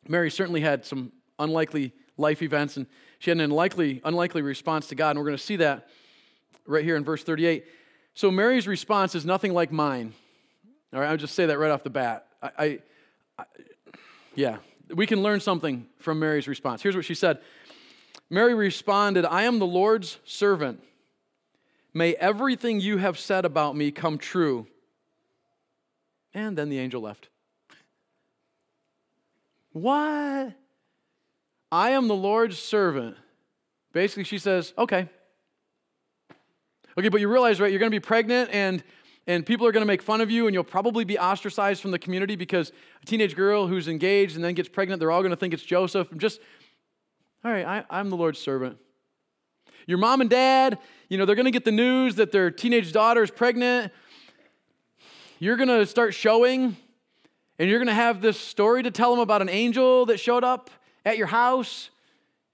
Mary 0.07 0.29
certainly 0.29 0.61
had 0.61 0.85
some 0.85 1.13
unlikely 1.39 1.93
life 2.17 2.41
events, 2.41 2.75
and 2.75 2.87
she 3.19 3.29
had 3.29 3.37
an 3.37 3.43
unlikely, 3.43 4.01
unlikely 4.03 4.41
response 4.41 4.87
to 4.87 4.95
God, 4.95 5.11
and 5.11 5.19
we're 5.19 5.25
going 5.25 5.37
to 5.37 5.43
see 5.43 5.57
that 5.57 5.87
right 6.65 6.83
here 6.83 6.95
in 6.95 7.05
verse 7.05 7.23
38. 7.23 7.65
So 8.13 8.29
Mary's 8.31 8.67
response 8.67 9.15
is 9.15 9.25
nothing 9.25 9.53
like 9.53 9.71
mine. 9.71 10.13
All 10.93 10.99
right, 10.99 11.09
I'll 11.09 11.17
just 11.17 11.35
say 11.35 11.45
that 11.45 11.57
right 11.57 11.71
off 11.71 11.83
the 11.83 11.89
bat. 11.89 12.27
I, 12.41 12.49
I, 12.57 12.79
I 13.39 13.45
yeah, 14.35 14.57
we 14.93 15.05
can 15.05 15.23
learn 15.23 15.39
something 15.39 15.85
from 15.99 16.19
Mary's 16.19 16.47
response. 16.47 16.81
Here's 16.81 16.95
what 16.95 17.05
she 17.05 17.15
said 17.15 17.39
Mary 18.29 18.53
responded, 18.53 19.25
I 19.25 19.43
am 19.43 19.59
the 19.59 19.67
Lord's 19.67 20.17
servant. 20.25 20.81
May 21.93 22.13
everything 22.15 22.79
you 22.79 22.97
have 22.97 23.19
said 23.19 23.43
about 23.43 23.75
me 23.75 23.91
come 23.91 24.17
true. 24.17 24.67
And 26.33 26.57
then 26.57 26.69
the 26.69 26.79
angel 26.79 27.01
left. 27.01 27.29
What? 29.73 30.53
I 31.71 31.91
am 31.91 32.07
the 32.07 32.15
Lord's 32.15 32.59
servant. 32.59 33.15
Basically, 33.93 34.23
she 34.23 34.37
says, 34.37 34.73
okay. 34.77 35.09
Okay, 36.97 37.09
but 37.09 37.21
you 37.21 37.29
realize, 37.29 37.59
right, 37.59 37.71
you're 37.71 37.79
going 37.79 37.91
to 37.91 37.95
be 37.95 38.01
pregnant 38.01 38.49
and 38.51 38.83
and 39.27 39.45
people 39.45 39.67
are 39.67 39.71
going 39.71 39.83
to 39.83 39.87
make 39.87 40.01
fun 40.01 40.19
of 40.19 40.31
you, 40.31 40.47
and 40.47 40.53
you'll 40.53 40.63
probably 40.63 41.05
be 41.05 41.17
ostracized 41.17 41.81
from 41.81 41.91
the 41.91 41.99
community 41.99 42.35
because 42.35 42.71
a 43.01 43.05
teenage 43.05 43.35
girl 43.35 43.67
who's 43.67 43.87
engaged 43.87 44.35
and 44.35 44.43
then 44.43 44.55
gets 44.55 44.67
pregnant, 44.67 44.99
they're 44.99 45.11
all 45.11 45.21
going 45.21 45.31
to 45.31 45.37
think 45.37 45.53
it's 45.53 45.63
Joseph. 45.63 46.11
I'm 46.11 46.19
just, 46.19 46.39
all 47.45 47.51
right, 47.51 47.65
I, 47.65 47.83
I'm 47.89 48.09
the 48.09 48.17
Lord's 48.17 48.39
servant. 48.39 48.77
Your 49.85 49.99
mom 49.99 50.21
and 50.21 50.29
dad, 50.29 50.79
you 51.07 51.17
know, 51.17 51.25
they're 51.25 51.35
going 51.35 51.45
to 51.45 51.51
get 51.51 51.65
the 51.65 51.71
news 51.71 52.15
that 52.15 52.31
their 52.31 52.49
teenage 52.49 52.91
daughter 52.91 53.21
is 53.21 53.31
pregnant. 53.31 53.91
You're 55.41 55.55
going 55.55 55.69
to 55.69 55.87
start 55.87 56.13
showing, 56.13 56.77
and 57.57 57.67
you're 57.67 57.79
going 57.79 57.87
to 57.87 57.95
have 57.95 58.21
this 58.21 58.39
story 58.39 58.83
to 58.83 58.91
tell 58.91 59.09
them 59.09 59.19
about 59.19 59.41
an 59.41 59.49
angel 59.49 60.05
that 60.05 60.19
showed 60.19 60.43
up 60.43 60.69
at 61.03 61.17
your 61.17 61.25
house 61.25 61.89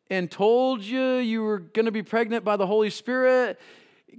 and 0.09 0.31
told 0.31 0.81
you 0.81 1.15
you 1.17 1.43
were 1.43 1.59
going 1.59 1.87
to 1.87 1.91
be 1.91 2.01
pregnant 2.01 2.45
by 2.45 2.55
the 2.55 2.65
Holy 2.65 2.89
Spirit. 2.89 3.59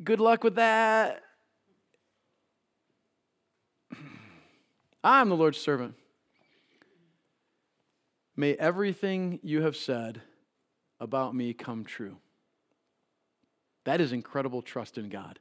Good 0.04 0.20
luck 0.20 0.44
with 0.44 0.56
that. 0.56 1.22
I'm 5.02 5.30
the 5.30 5.36
Lord's 5.36 5.58
servant. 5.58 5.94
May 8.36 8.52
everything 8.52 9.40
you 9.42 9.62
have 9.62 9.76
said 9.76 10.20
about 11.00 11.34
me 11.34 11.54
come 11.54 11.86
true. 11.86 12.18
That 13.86 14.02
is 14.02 14.12
incredible 14.12 14.60
trust 14.60 14.98
in 14.98 15.08
God. 15.08 15.38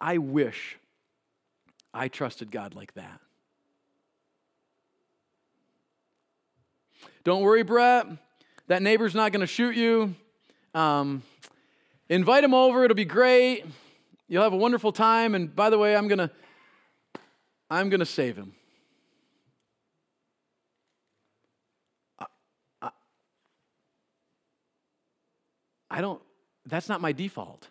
I, 0.00 0.18
wish 0.18 0.78
I 1.92 2.08
trusted 2.08 2.50
God 2.50 2.74
like 2.74 2.94
that. 2.94 3.20
Don't 7.24 7.42
worry, 7.42 7.62
Brett. 7.62 8.06
That 8.68 8.82
neighbor's 8.82 9.14
not 9.14 9.32
going 9.32 9.40
to 9.40 9.46
shoot 9.46 9.76
you. 9.76 10.14
Um, 10.74 11.22
invite 12.08 12.44
him 12.44 12.54
over. 12.54 12.84
It'll 12.84 12.94
be 12.94 13.04
great. 13.04 13.64
You'll 14.28 14.42
have 14.42 14.52
a 14.52 14.56
wonderful 14.56 14.92
time. 14.92 15.34
And 15.34 15.54
by 15.54 15.70
the 15.70 15.78
way, 15.78 15.96
I'm 15.96 16.08
going 16.08 16.18
to 16.18 16.30
I'm 17.70 17.88
going 17.88 18.00
to 18.00 18.06
save 18.06 18.36
him. 18.36 18.52
I, 22.18 22.26
I, 22.82 22.90
I 25.90 26.00
don't, 26.00 26.22
that's 26.66 26.88
not 26.88 27.00
my 27.00 27.12
default. 27.12 27.68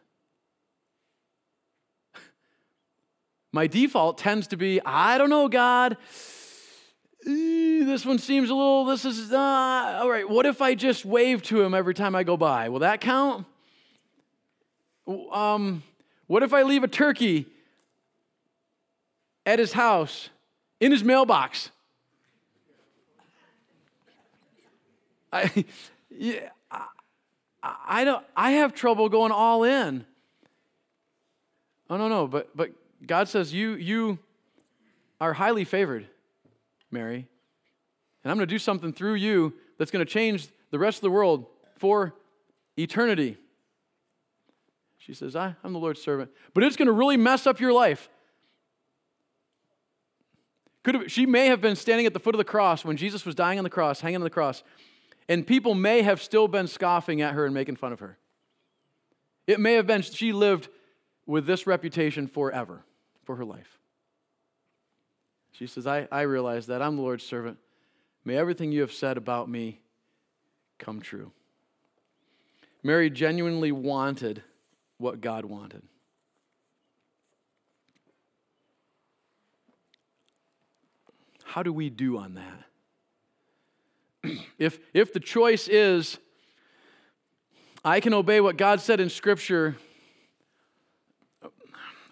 My 3.53 3.67
default 3.67 4.17
tends 4.17 4.47
to 4.47 4.57
be, 4.57 4.81
I 4.85 5.17
don't 5.17 5.29
know, 5.29 5.47
God. 5.47 5.95
This 7.25 8.05
one 8.05 8.19
seems 8.19 8.49
a 8.49 8.53
little, 8.53 8.83
this 8.83 9.05
is, 9.05 9.31
uh, 9.31 9.37
all 10.01 10.09
right, 10.09 10.29
what 10.29 10.45
if 10.45 10.61
I 10.61 10.75
just 10.75 11.05
wave 11.05 11.41
to 11.43 11.61
him 11.61 11.73
every 11.73 11.93
time 11.93 12.15
I 12.15 12.23
go 12.23 12.35
by? 12.35 12.67
Will 12.67 12.79
that 12.79 12.99
count? 12.99 13.45
Um, 15.31 15.83
what 16.27 16.43
if 16.43 16.53
I 16.53 16.63
leave 16.63 16.83
a 16.83 16.89
turkey 16.89 17.45
at 19.45 19.59
his 19.59 19.73
house 19.73 20.29
in 20.79 20.91
his 20.91 21.03
mailbox. 21.03 21.69
I, 25.31 25.65
yeah, 26.09 26.49
I, 26.69 26.85
I, 27.63 28.03
don't, 28.03 28.25
I 28.35 28.51
have 28.51 28.73
trouble 28.73 29.09
going 29.09 29.31
all 29.31 29.63
in. 29.63 30.05
Oh, 31.89 31.97
no, 31.97 32.07
no, 32.07 32.27
but, 32.27 32.55
but 32.55 32.71
God 33.05 33.27
says, 33.27 33.53
you, 33.53 33.73
you 33.73 34.19
are 35.19 35.33
highly 35.33 35.65
favored, 35.65 36.07
Mary. 36.91 37.27
And 38.23 38.31
I'm 38.31 38.37
going 38.37 38.47
to 38.47 38.53
do 38.53 38.59
something 38.59 38.93
through 38.93 39.15
you 39.15 39.53
that's 39.77 39.91
going 39.91 40.05
to 40.05 40.11
change 40.11 40.47
the 40.71 40.79
rest 40.79 40.99
of 40.99 41.01
the 41.01 41.11
world 41.11 41.45
for 41.77 42.13
eternity. 42.77 43.37
She 44.97 45.13
says, 45.13 45.35
I, 45.35 45.55
I'm 45.63 45.73
the 45.73 45.79
Lord's 45.79 46.01
servant. 46.01 46.31
But 46.53 46.63
it's 46.63 46.77
going 46.77 46.87
to 46.87 46.93
really 46.93 47.17
mess 47.17 47.45
up 47.45 47.59
your 47.59 47.73
life. 47.73 48.09
Could 50.83 50.95
have, 50.95 51.11
she 51.11 51.25
may 51.25 51.47
have 51.47 51.61
been 51.61 51.75
standing 51.75 52.05
at 52.05 52.13
the 52.13 52.19
foot 52.19 52.35
of 52.35 52.37
the 52.37 52.45
cross 52.45 52.85
when 52.85 52.95
Jesus 52.95 53.25
was 53.25 53.35
dying 53.35 53.57
on 53.57 53.63
the 53.63 53.69
cross, 53.69 54.01
hanging 54.01 54.17
on 54.17 54.21
the 54.21 54.29
cross, 54.29 54.63
and 55.27 55.45
people 55.45 55.75
may 55.75 56.01
have 56.01 56.21
still 56.21 56.47
been 56.47 56.67
scoffing 56.67 57.21
at 57.21 57.33
her 57.33 57.45
and 57.45 57.53
making 57.53 57.75
fun 57.75 57.93
of 57.93 57.99
her. 57.99 58.17
It 59.47 59.59
may 59.59 59.73
have 59.73 59.87
been 59.87 60.01
she 60.01 60.31
lived 60.31 60.69
with 61.25 61.45
this 61.45 61.67
reputation 61.67 62.27
forever 62.27 62.83
for 63.23 63.35
her 63.35 63.45
life. 63.45 63.79
She 65.53 65.67
says, 65.67 65.85
I, 65.85 66.07
I 66.11 66.21
realize 66.21 66.67
that. 66.67 66.81
I'm 66.81 66.95
the 66.95 67.01
Lord's 67.01 67.25
servant. 67.25 67.57
May 68.25 68.37
everything 68.37 68.71
you 68.71 68.81
have 68.81 68.91
said 68.91 69.17
about 69.17 69.49
me 69.49 69.79
come 70.79 70.99
true. 70.99 71.31
Mary 72.81 73.09
genuinely 73.09 73.71
wanted 73.71 74.43
what 74.97 75.21
God 75.21 75.45
wanted. 75.45 75.83
How 81.43 81.61
do 81.61 81.71
we 81.71 81.89
do 81.89 82.17
on 82.17 82.33
that? 82.33 82.63
if, 84.57 84.79
if 84.93 85.13
the 85.13 85.19
choice 85.19 85.67
is, 85.67 86.17
I 87.85 87.99
can 87.99 88.13
obey 88.13 88.41
what 88.41 88.57
God 88.57 88.81
said 88.81 88.99
in 88.99 89.09
Scripture, 89.09 89.75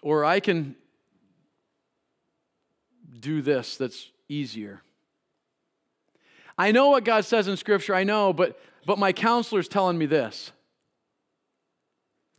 or 0.00 0.24
I 0.24 0.38
can 0.38 0.76
do 3.20 3.42
this 3.42 3.76
that's 3.76 4.10
easier. 4.28 4.82
I 6.58 6.72
know 6.72 6.90
what 6.90 7.04
God 7.04 7.24
says 7.24 7.48
in 7.48 7.56
Scripture, 7.56 7.94
I 7.94 8.04
know, 8.04 8.32
but, 8.32 8.60
but 8.86 8.98
my 8.98 9.12
counselor's 9.12 9.68
telling 9.68 9.98
me 9.98 10.06
this. 10.06 10.52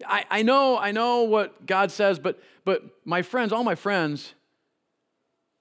I, 0.05 0.25
I 0.29 0.41
know, 0.43 0.77
I 0.77 0.91
know 0.91 1.23
what 1.23 1.65
God 1.65 1.91
says, 1.91 2.19
but, 2.19 2.39
but 2.65 2.83
my 3.05 3.21
friends, 3.21 3.51
all 3.53 3.63
my 3.63 3.75
friends, 3.75 4.33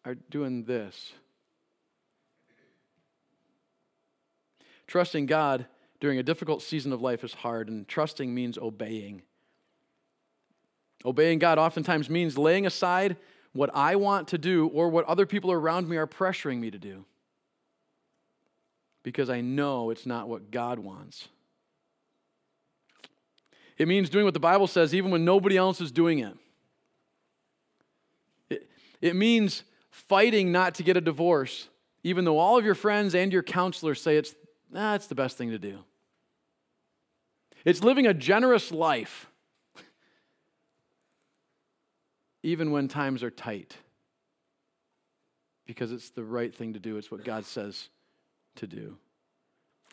are 0.04 0.14
doing 0.14 0.64
this. 0.64 1.12
Trusting 4.86 5.26
God 5.26 5.66
during 6.00 6.18
a 6.18 6.22
difficult 6.22 6.62
season 6.62 6.92
of 6.92 7.00
life 7.00 7.22
is 7.24 7.34
hard, 7.34 7.68
and 7.68 7.86
trusting 7.86 8.34
means 8.34 8.58
obeying. 8.58 9.22
Obeying 11.04 11.38
God 11.38 11.58
oftentimes 11.58 12.10
means 12.10 12.36
laying 12.36 12.66
aside 12.66 13.16
what 13.52 13.70
I 13.74 13.96
want 13.96 14.28
to 14.28 14.38
do 14.38 14.66
or 14.68 14.88
what 14.88 15.04
other 15.06 15.26
people 15.26 15.52
around 15.52 15.88
me 15.88 15.96
are 15.96 16.06
pressuring 16.06 16.58
me 16.58 16.70
to 16.70 16.78
do 16.78 17.04
because 19.02 19.28
I 19.28 19.40
know 19.40 19.90
it's 19.90 20.06
not 20.06 20.28
what 20.28 20.50
God 20.50 20.78
wants. 20.78 21.28
It 23.78 23.88
means 23.88 24.10
doing 24.10 24.24
what 24.24 24.34
the 24.34 24.40
Bible 24.40 24.66
says 24.66 24.94
even 24.94 25.10
when 25.10 25.24
nobody 25.24 25.56
else 25.56 25.80
is 25.80 25.90
doing 25.90 26.20
it. 26.20 26.36
It, 28.48 28.70
it 29.00 29.16
means 29.16 29.64
fighting 29.90 30.52
not 30.52 30.74
to 30.76 30.82
get 30.82 30.96
a 30.96 31.00
divorce, 31.00 31.68
even 32.04 32.24
though 32.24 32.38
all 32.38 32.58
of 32.58 32.64
your 32.64 32.74
friends 32.74 33.14
and 33.14 33.32
your 33.32 33.42
counselors 33.42 34.00
say 34.00 34.16
it's 34.16 34.34
that's 34.70 35.06
the 35.06 35.14
best 35.14 35.36
thing 35.36 35.50
to 35.50 35.58
do. 35.58 35.80
It's 37.64 37.84
living 37.84 38.06
a 38.06 38.14
generous 38.14 38.72
life, 38.72 39.28
even 42.42 42.70
when 42.70 42.88
times 42.88 43.22
are 43.22 43.30
tight, 43.30 43.76
because 45.66 45.92
it's 45.92 46.10
the 46.10 46.24
right 46.24 46.54
thing 46.54 46.72
to 46.72 46.78
do. 46.78 46.96
It's 46.96 47.10
what 47.10 47.24
God 47.24 47.44
says 47.44 47.88
to 48.56 48.66
do. 48.66 48.96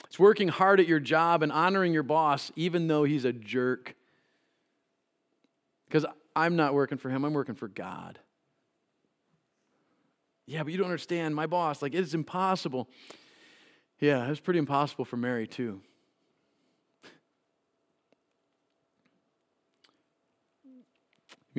It's 0.05 0.17
working 0.17 0.47
hard 0.47 0.79
at 0.79 0.88
your 0.88 0.99
job 0.99 1.43
and 1.43 1.51
honoring 1.51 1.93
your 1.93 2.03
boss, 2.03 2.51
even 2.55 2.88
though 2.88 3.03
he's 3.03 3.25
a 3.25 3.33
jerk. 3.33 3.95
Because 5.88 6.05
I'm 6.35 6.55
not 6.55 6.73
working 6.73 6.97
for 6.97 7.09
him, 7.09 7.25
I'm 7.25 7.33
working 7.33 7.55
for 7.55 7.67
God. 7.67 8.19
Yeah, 10.45 10.63
but 10.63 10.71
you 10.71 10.77
don't 10.77 10.88
understand. 10.88 11.35
My 11.35 11.45
boss, 11.45 11.81
like, 11.81 11.93
it's 11.93 12.13
impossible. 12.13 12.89
Yeah, 13.99 14.25
it 14.25 14.29
was 14.29 14.39
pretty 14.39 14.59
impossible 14.59 15.05
for 15.05 15.17
Mary, 15.17 15.45
too. 15.45 15.81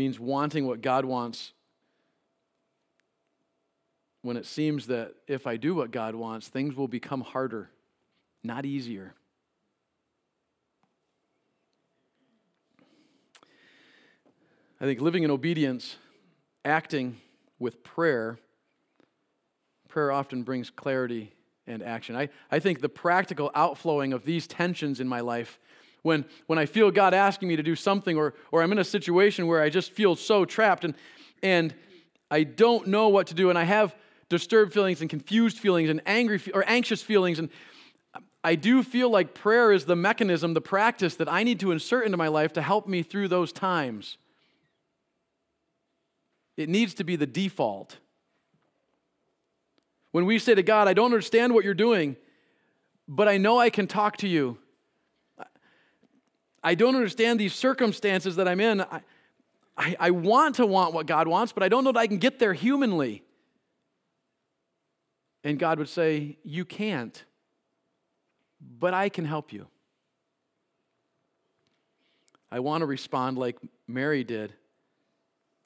Means 0.00 0.18
wanting 0.18 0.66
what 0.66 0.80
God 0.80 1.04
wants 1.04 1.52
when 4.22 4.38
it 4.38 4.46
seems 4.46 4.86
that 4.86 5.12
if 5.26 5.46
I 5.46 5.58
do 5.58 5.74
what 5.74 5.90
God 5.90 6.14
wants, 6.14 6.48
things 6.48 6.74
will 6.74 6.88
become 6.88 7.20
harder, 7.20 7.68
not 8.42 8.64
easier. 8.64 9.12
I 14.80 14.86
think 14.86 15.02
living 15.02 15.22
in 15.22 15.30
obedience, 15.30 15.96
acting 16.64 17.18
with 17.58 17.84
prayer, 17.84 18.38
prayer 19.86 20.10
often 20.10 20.44
brings 20.44 20.70
clarity 20.70 21.34
and 21.66 21.82
action. 21.82 22.16
I, 22.16 22.30
I 22.50 22.58
think 22.58 22.80
the 22.80 22.88
practical 22.88 23.50
outflowing 23.54 24.14
of 24.14 24.24
these 24.24 24.46
tensions 24.46 24.98
in 24.98 25.06
my 25.06 25.20
life, 25.20 25.58
when, 26.02 26.24
when 26.46 26.58
I 26.58 26.66
feel 26.66 26.90
God 26.90 27.14
asking 27.14 27.48
me 27.48 27.56
to 27.56 27.62
do 27.62 27.76
something, 27.76 28.16
or, 28.16 28.34
or 28.52 28.62
I'm 28.62 28.72
in 28.72 28.78
a 28.78 28.84
situation 28.84 29.46
where 29.46 29.62
I 29.62 29.68
just 29.68 29.92
feel 29.92 30.16
so 30.16 30.44
trapped 30.44 30.84
and, 30.84 30.94
and 31.42 31.74
I 32.30 32.44
don't 32.44 32.88
know 32.88 33.08
what 33.08 33.26
to 33.28 33.34
do, 33.34 33.50
and 33.50 33.58
I 33.58 33.64
have 33.64 33.94
disturbed 34.28 34.72
feelings 34.72 35.00
and 35.00 35.10
confused 35.10 35.58
feelings 35.58 35.90
and 35.90 36.00
angry 36.06 36.40
or 36.54 36.64
anxious 36.66 37.02
feelings, 37.02 37.38
and 37.38 37.50
I 38.42 38.54
do 38.54 38.82
feel 38.82 39.10
like 39.10 39.34
prayer 39.34 39.72
is 39.72 39.84
the 39.84 39.96
mechanism, 39.96 40.54
the 40.54 40.60
practice 40.60 41.16
that 41.16 41.30
I 41.30 41.42
need 41.42 41.60
to 41.60 41.72
insert 41.72 42.06
into 42.06 42.16
my 42.16 42.28
life 42.28 42.52
to 42.54 42.62
help 42.62 42.88
me 42.88 43.02
through 43.02 43.28
those 43.28 43.52
times. 43.52 44.16
It 46.56 46.68
needs 46.68 46.94
to 46.94 47.04
be 47.04 47.16
the 47.16 47.26
default. 47.26 47.98
When 50.12 50.24
we 50.26 50.38
say 50.38 50.54
to 50.54 50.62
God, 50.62 50.88
I 50.88 50.94
don't 50.94 51.06
understand 51.06 51.54
what 51.54 51.64
you're 51.64 51.74
doing, 51.74 52.16
but 53.06 53.28
I 53.28 53.36
know 53.36 53.58
I 53.58 53.70
can 53.70 53.86
talk 53.86 54.16
to 54.18 54.28
you. 54.28 54.58
I 56.62 56.74
don't 56.74 56.94
understand 56.94 57.40
these 57.40 57.54
circumstances 57.54 58.36
that 58.36 58.46
I'm 58.46 58.60
in. 58.60 58.80
I, 58.80 59.00
I, 59.76 59.96
I, 59.98 60.10
want 60.10 60.56
to 60.56 60.66
want 60.66 60.92
what 60.92 61.06
God 61.06 61.26
wants, 61.26 61.52
but 61.52 61.62
I 61.62 61.68
don't 61.68 61.84
know 61.84 61.92
that 61.92 61.98
I 61.98 62.06
can 62.06 62.18
get 62.18 62.38
there 62.38 62.52
humanly. 62.52 63.22
And 65.42 65.58
God 65.58 65.78
would 65.78 65.88
say, 65.88 66.36
You 66.44 66.64
can't, 66.64 67.24
but 68.78 68.92
I 68.92 69.08
can 69.08 69.24
help 69.24 69.52
you. 69.52 69.66
I 72.52 72.60
want 72.60 72.82
to 72.82 72.86
respond 72.86 73.38
like 73.38 73.56
Mary 73.88 74.24
did. 74.24 74.52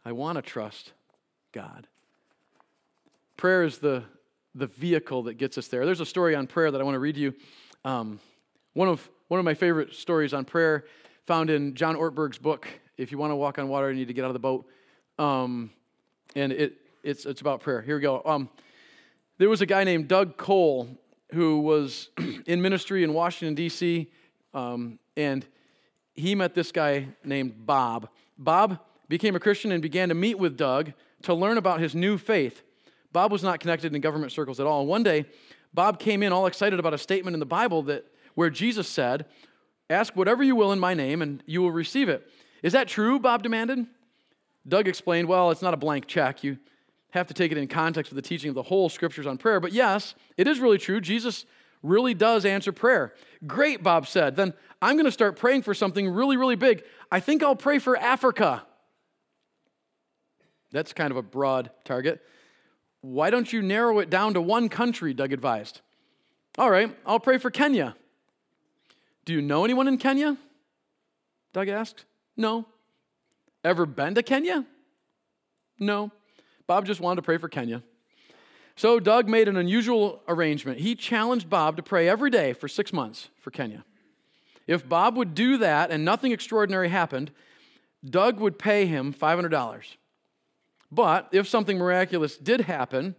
I 0.05 0.13
want 0.13 0.37
to 0.37 0.43
trust 0.43 0.93
God. 1.53 1.89
Prayer 3.37 3.65
is 3.65 3.79
the 3.79 4.05
the 4.55 4.67
vehicle 4.67 5.25
that 5.25 5.35
gets 5.35 5.59
us 5.59 5.69
there. 5.69 5.85
There's 5.85 6.01
a 6.01 6.07
story 6.07 6.35
on 6.35 6.47
prayer 6.47 6.71
that 6.71 6.81
I 6.81 6.85
want 6.85 6.95
to 6.95 7.01
read 7.01 7.17
you. 7.17 7.35
Um, 7.85 8.21
one, 8.73 8.89
of, 8.89 9.09
one 9.35 9.41
of 9.41 9.45
my 9.45 9.55
favorite 9.55 9.93
stories 9.93 10.33
on 10.33 10.45
prayer 10.45 10.85
found 11.27 11.51
in 11.51 11.75
John 11.75 11.97
Ortberg's 11.97 12.39
book. 12.39 12.69
If 12.97 13.11
you 13.11 13.19
want 13.19 13.33
to 13.33 13.35
walk 13.35 13.59
on 13.59 13.67
water, 13.67 13.91
you 13.91 13.99
need 13.99 14.07
to 14.07 14.15
get 14.15 14.25
out 14.25 14.29
of 14.29 14.35
the 14.35 14.39
boat. 14.39 14.65
Um, 15.19 15.73
and 16.37 16.53
it, 16.53 16.75
it's, 17.03 17.27
it's 17.27 17.41
about 17.41 17.61
prayer. 17.61 17.83
Here 17.83 17.97
we 17.97 18.01
go. 18.01 18.23
Um, 18.25 18.49
there 19.39 19.49
was 19.49 19.61
a 19.61 19.67
guy 19.67 19.83
named 19.83 20.07
Doug 20.07 20.37
Coe 20.37 20.87
who 21.33 21.59
was 21.59 22.11
in 22.47 22.63
ministry 22.63 23.03
in 23.03 23.13
Washington, 23.13 23.57
D.C., 23.57 24.09
um, 24.55 25.01
and 25.17 25.45
he 26.15 26.37
met 26.37 26.55
this 26.55 26.71
guy 26.71 27.09
named 27.25 27.67
Bob. 27.67 28.09
Bob 28.39 28.79
became 29.09 29.35
a 29.35 29.41
Christian 29.41 29.73
and 29.73 29.83
began 29.83 30.11
to 30.11 30.15
meet 30.15 30.39
with 30.39 30.57
Doug 30.57 30.93
to 31.23 31.35
learn 31.35 31.59
about 31.59 31.81
his 31.81 31.93
new 31.97 32.19
faith. 32.19 32.63
Bob 33.13 33.33
was 33.33 33.43
not 33.43 33.59
connected 33.59 33.93
in 33.93 34.01
government 34.01 34.31
circles 34.31 34.61
at 34.61 34.67
all. 34.67 34.83
And 34.83 34.89
one 34.89 35.03
day, 35.03 35.25
Bob 35.73 35.99
came 35.99 36.23
in 36.23 36.33
all 36.33 36.47
excited 36.47 36.79
about 36.79 36.95
a 36.95 36.99
statement 36.99 37.35
in 37.35 37.41
the 37.41 37.47
Bible 37.47 37.83
that 37.83 38.07
where 38.35 38.51
Jesus 38.51 38.89
said, 38.89 39.27
"Ask 39.91 40.15
whatever 40.17 40.43
you 40.43 40.57
will 40.57 40.73
in 40.73 40.79
my 40.79 40.95
name 40.95 41.23
and 41.23 41.43
you 41.47 41.63
will 41.63 41.73
receive 41.73 42.09
it." 42.09 42.29
Is 42.63 42.73
that 42.73 42.89
true? 42.89 43.19
Bob 43.19 43.43
demanded. 43.43 43.87
Doug 44.67 44.89
explained, 44.89 45.29
"Well, 45.29 45.51
it's 45.51 45.63
not 45.63 45.75
a 45.75 45.79
blank 45.79 46.07
check. 46.07 46.43
You 46.43 46.59
have 47.15 47.27
to 47.29 47.35
take 47.35 47.53
it 47.53 47.59
in 47.59 47.69
context 47.69 48.13
with 48.13 48.23
the 48.23 48.29
teaching 48.29 48.49
of 48.49 48.55
the 48.55 48.63
whole 48.65 48.89
scriptures 48.89 49.27
on 49.27 49.39
prayer. 49.39 49.61
But 49.61 49.73
yes, 49.73 50.15
it 50.37 50.49
is 50.49 50.59
really 50.59 50.79
true. 50.79 51.01
Jesus 51.01 51.47
really 51.83 52.13
does 52.13 52.45
answer 52.45 52.73
prayer. 52.73 53.15
Great, 53.47 53.83
Bob 53.83 54.09
said. 54.09 54.35
Then 54.35 54.53
I'm 54.83 54.97
going 54.97 55.05
to 55.05 55.13
start 55.13 55.37
praying 55.37 55.63
for 55.63 55.75
something 55.75 56.09
really, 56.09 56.37
really 56.37 56.57
big. 56.57 56.83
I 57.13 57.21
think 57.21 57.43
I'll 57.43 57.55
pray 57.55 57.79
for 57.79 57.97
Africa. 57.97 58.67
That's 60.73 60.93
kind 60.93 61.13
of 61.13 61.17
a 61.17 61.23
broad 61.23 61.71
target. 61.85 62.21
Why 63.01 63.31
don't 63.31 63.53
you 63.53 63.63
narrow 63.63 64.01
it 64.01 64.11
down 64.11 64.35
to 64.35 64.41
one 64.41 64.69
country? 64.69 65.15
Doug 65.15 65.33
advised. 65.33 65.83
All 66.59 66.71
right, 66.71 66.97
I'll 67.07 67.21
pray 67.21 67.39
for 67.39 67.51
Kenya. 67.51 67.95
Do 69.25 69.33
you 69.33 69.41
know 69.41 69.65
anyone 69.65 69.89
in 69.89 69.99
Kenya? 69.99 70.37
Doug 71.53 71.69
asked. 71.69 72.05
No. 72.37 72.67
Ever 73.63 73.87
been 73.87 74.15
to 74.15 74.23
Kenya? 74.23 74.67
No. 75.79 76.11
Bob 76.67 76.87
just 76.87 77.01
wanted 77.01 77.17
to 77.17 77.23
pray 77.23 77.39
for 77.39 77.49
Kenya. 77.49 77.83
So 78.77 78.99
Doug 78.99 79.29
made 79.29 79.49
an 79.49 79.57
unusual 79.57 80.23
arrangement. 80.29 80.81
He 80.81 80.95
challenged 80.95 81.49
Bob 81.49 81.77
to 81.77 81.83
pray 81.83 82.09
every 82.09 82.31
day 82.31 82.53
for 82.53 82.69
six 82.69 82.93
months 82.93 83.29
for 83.41 83.51
Kenya. 83.51 83.85
If 84.67 84.89
Bob 84.89 85.17
would 85.17 85.35
do 85.35 85.59
that 85.59 85.91
and 85.91 86.05
nothing 86.05 86.33
extraordinary 86.33 86.89
happened, 86.89 87.31
Doug 88.05 88.41
would 88.41 88.59
pay 88.59 88.87
him 88.87 89.13
$500. 89.15 89.97
But 90.91 91.29
if 91.33 91.49
something 91.49 91.79
miraculous 91.79 92.37
did 92.37 92.63
happen, 92.63 93.15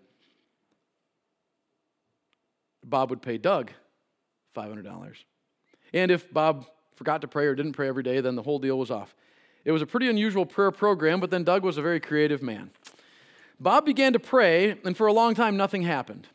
Bob 2.84 3.10
would 3.10 3.22
pay 3.22 3.38
Doug 3.38 3.72
$500. 4.56 5.16
And 5.94 6.12
if 6.12 6.32
Bob 6.34 6.66
forgot 6.96 7.22
to 7.22 7.28
pray 7.28 7.46
or 7.46 7.56
didn't 7.56 7.74
pray 7.74 7.88
every 7.88 8.04
day, 8.04 8.22
then 8.22 8.36
the 8.36 8.44
whole 8.44 8.60
deal 8.60 8.78
was 8.78 8.92
off. 8.92 9.16
It 9.64 9.72
was 9.72 9.82
a 9.82 9.86
pretty 9.86 10.10
unusual 10.10 10.46
prayer 10.46 10.72
program, 10.72 11.20
but 11.20 11.32
then 11.32 11.44
Doug 11.44 11.64
was 11.64 11.78
a 11.78 11.82
very 11.82 12.00
creative 12.00 12.42
man. 12.42 12.72
Bob 13.60 13.86
began 13.86 14.14
to 14.14 14.20
pray, 14.20 14.78
and 14.84 14.96
for 14.96 15.08
a 15.08 15.14
long 15.14 15.34
time, 15.34 15.58
nothing 15.58 15.84
happened. 15.84 16.28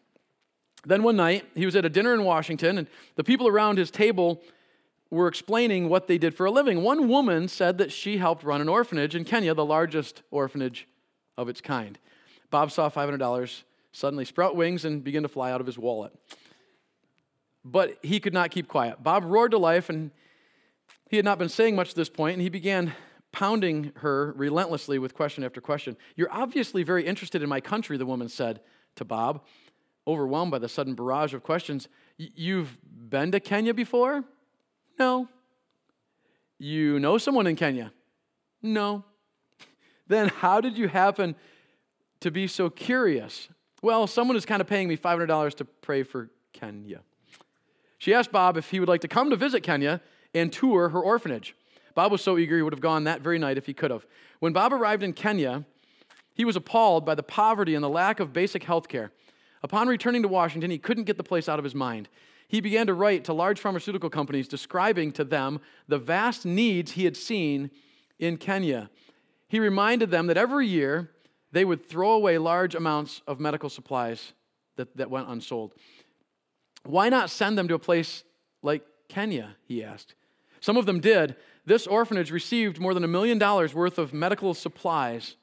Then 0.84 1.02
one 1.02 1.16
night, 1.16 1.46
he 1.54 1.66
was 1.66 1.76
at 1.76 1.84
a 1.84 1.90
dinner 1.90 2.14
in 2.14 2.24
Washington, 2.24 2.78
and 2.78 2.88
the 3.16 3.24
people 3.24 3.46
around 3.46 3.78
his 3.78 3.90
table 3.90 4.42
were 5.10 5.28
explaining 5.28 5.88
what 5.88 6.06
they 6.06 6.18
did 6.18 6.34
for 6.34 6.46
a 6.46 6.50
living. 6.50 6.82
One 6.82 7.08
woman 7.08 7.48
said 7.48 7.78
that 7.78 7.92
she 7.92 8.16
helped 8.16 8.42
run 8.44 8.60
an 8.60 8.68
orphanage 8.68 9.14
in 9.14 9.24
Kenya, 9.24 9.54
the 9.54 9.64
largest 9.64 10.22
orphanage 10.30 10.86
of 11.36 11.48
its 11.48 11.60
kind. 11.60 11.98
Bob 12.50 12.70
saw 12.70 12.88
$500 12.88 13.62
suddenly 13.92 14.24
sprout 14.24 14.56
wings 14.56 14.84
and 14.84 15.02
begin 15.02 15.22
to 15.22 15.28
fly 15.28 15.50
out 15.50 15.60
of 15.60 15.66
his 15.66 15.76
wallet. 15.76 16.12
But 17.64 17.98
he 18.02 18.20
could 18.20 18.32
not 18.32 18.50
keep 18.50 18.68
quiet. 18.68 19.02
Bob 19.02 19.24
roared 19.24 19.50
to 19.50 19.58
life, 19.58 19.90
and 19.90 20.10
he 21.08 21.16
had 21.16 21.24
not 21.24 21.38
been 21.38 21.48
saying 21.48 21.76
much 21.76 21.90
at 21.90 21.96
this 21.96 22.08
point, 22.08 22.34
and 22.34 22.42
he 22.42 22.48
began 22.48 22.94
pounding 23.32 23.92
her 23.96 24.32
relentlessly 24.36 24.98
with 24.98 25.14
question 25.14 25.44
after 25.44 25.60
question. 25.60 25.96
You're 26.16 26.32
obviously 26.32 26.82
very 26.82 27.04
interested 27.04 27.42
in 27.42 27.48
my 27.48 27.60
country, 27.60 27.96
the 27.96 28.06
woman 28.06 28.28
said 28.28 28.60
to 28.96 29.04
Bob, 29.04 29.44
overwhelmed 30.06 30.50
by 30.50 30.58
the 30.58 30.68
sudden 30.68 30.94
barrage 30.94 31.34
of 31.34 31.42
questions. 31.42 31.88
You've 32.16 32.78
been 32.84 33.32
to 33.32 33.40
Kenya 33.40 33.74
before? 33.74 34.24
No. 34.98 35.28
You 36.58 36.98
know 36.98 37.18
someone 37.18 37.46
in 37.46 37.56
Kenya? 37.56 37.92
No. 38.62 39.04
Then 40.08 40.28
how 40.28 40.60
did 40.60 40.76
you 40.76 40.88
happen 40.88 41.36
to 42.18 42.32
be 42.32 42.48
so 42.48 42.68
curious? 42.68 43.48
Well, 43.80 44.08
someone 44.08 44.36
is 44.36 44.44
kind 44.44 44.60
of 44.60 44.66
paying 44.66 44.88
me 44.88 44.96
$500 44.96 45.54
to 45.54 45.64
pray 45.64 46.02
for 46.02 46.30
Kenya. 46.52 47.02
She 48.00 48.14
asked 48.14 48.32
Bob 48.32 48.56
if 48.56 48.70
he 48.70 48.80
would 48.80 48.88
like 48.88 49.02
to 49.02 49.08
come 49.08 49.28
to 49.28 49.36
visit 49.36 49.62
Kenya 49.62 50.00
and 50.34 50.50
tour 50.50 50.88
her 50.88 51.00
orphanage. 51.00 51.54
Bob 51.94 52.10
was 52.10 52.22
so 52.22 52.38
eager 52.38 52.56
he 52.56 52.62
would 52.62 52.72
have 52.72 52.80
gone 52.80 53.04
that 53.04 53.20
very 53.20 53.38
night 53.38 53.58
if 53.58 53.66
he 53.66 53.74
could 53.74 53.90
have. 53.90 54.06
When 54.38 54.54
Bob 54.54 54.72
arrived 54.72 55.02
in 55.02 55.12
Kenya, 55.12 55.66
he 56.32 56.46
was 56.46 56.56
appalled 56.56 57.04
by 57.04 57.14
the 57.14 57.22
poverty 57.22 57.74
and 57.74 57.84
the 57.84 57.90
lack 57.90 58.18
of 58.18 58.32
basic 58.32 58.64
health 58.64 58.88
care. 58.88 59.12
Upon 59.62 59.86
returning 59.86 60.22
to 60.22 60.28
Washington, 60.28 60.70
he 60.70 60.78
couldn't 60.78 61.04
get 61.04 61.18
the 61.18 61.22
place 61.22 61.46
out 61.46 61.58
of 61.58 61.64
his 61.64 61.74
mind. 61.74 62.08
He 62.48 62.62
began 62.62 62.86
to 62.86 62.94
write 62.94 63.24
to 63.24 63.34
large 63.34 63.60
pharmaceutical 63.60 64.08
companies 64.08 64.48
describing 64.48 65.12
to 65.12 65.24
them 65.24 65.60
the 65.86 65.98
vast 65.98 66.46
needs 66.46 66.92
he 66.92 67.04
had 67.04 67.18
seen 67.18 67.70
in 68.18 68.38
Kenya. 68.38 68.88
He 69.46 69.60
reminded 69.60 70.10
them 70.10 70.26
that 70.28 70.38
every 70.38 70.66
year 70.66 71.10
they 71.52 71.66
would 71.66 71.86
throw 71.86 72.12
away 72.12 72.38
large 72.38 72.74
amounts 72.74 73.20
of 73.26 73.40
medical 73.40 73.68
supplies 73.68 74.32
that, 74.76 74.96
that 74.96 75.10
went 75.10 75.28
unsold. 75.28 75.74
Why 76.84 77.08
not 77.08 77.30
send 77.30 77.58
them 77.58 77.68
to 77.68 77.74
a 77.74 77.78
place 77.78 78.24
like 78.62 78.82
Kenya? 79.08 79.56
He 79.64 79.82
asked. 79.82 80.14
Some 80.60 80.76
of 80.76 80.86
them 80.86 81.00
did, 81.00 81.36
this 81.66 81.86
orphanage 81.86 82.30
received 82.30 82.80
more 82.80 82.94
than 82.94 83.04
a 83.04 83.08
million 83.08 83.38
dollars 83.38 83.74
worth 83.74 83.98
of 83.98 84.12
medical 84.12 84.54
supplies. 84.54 85.36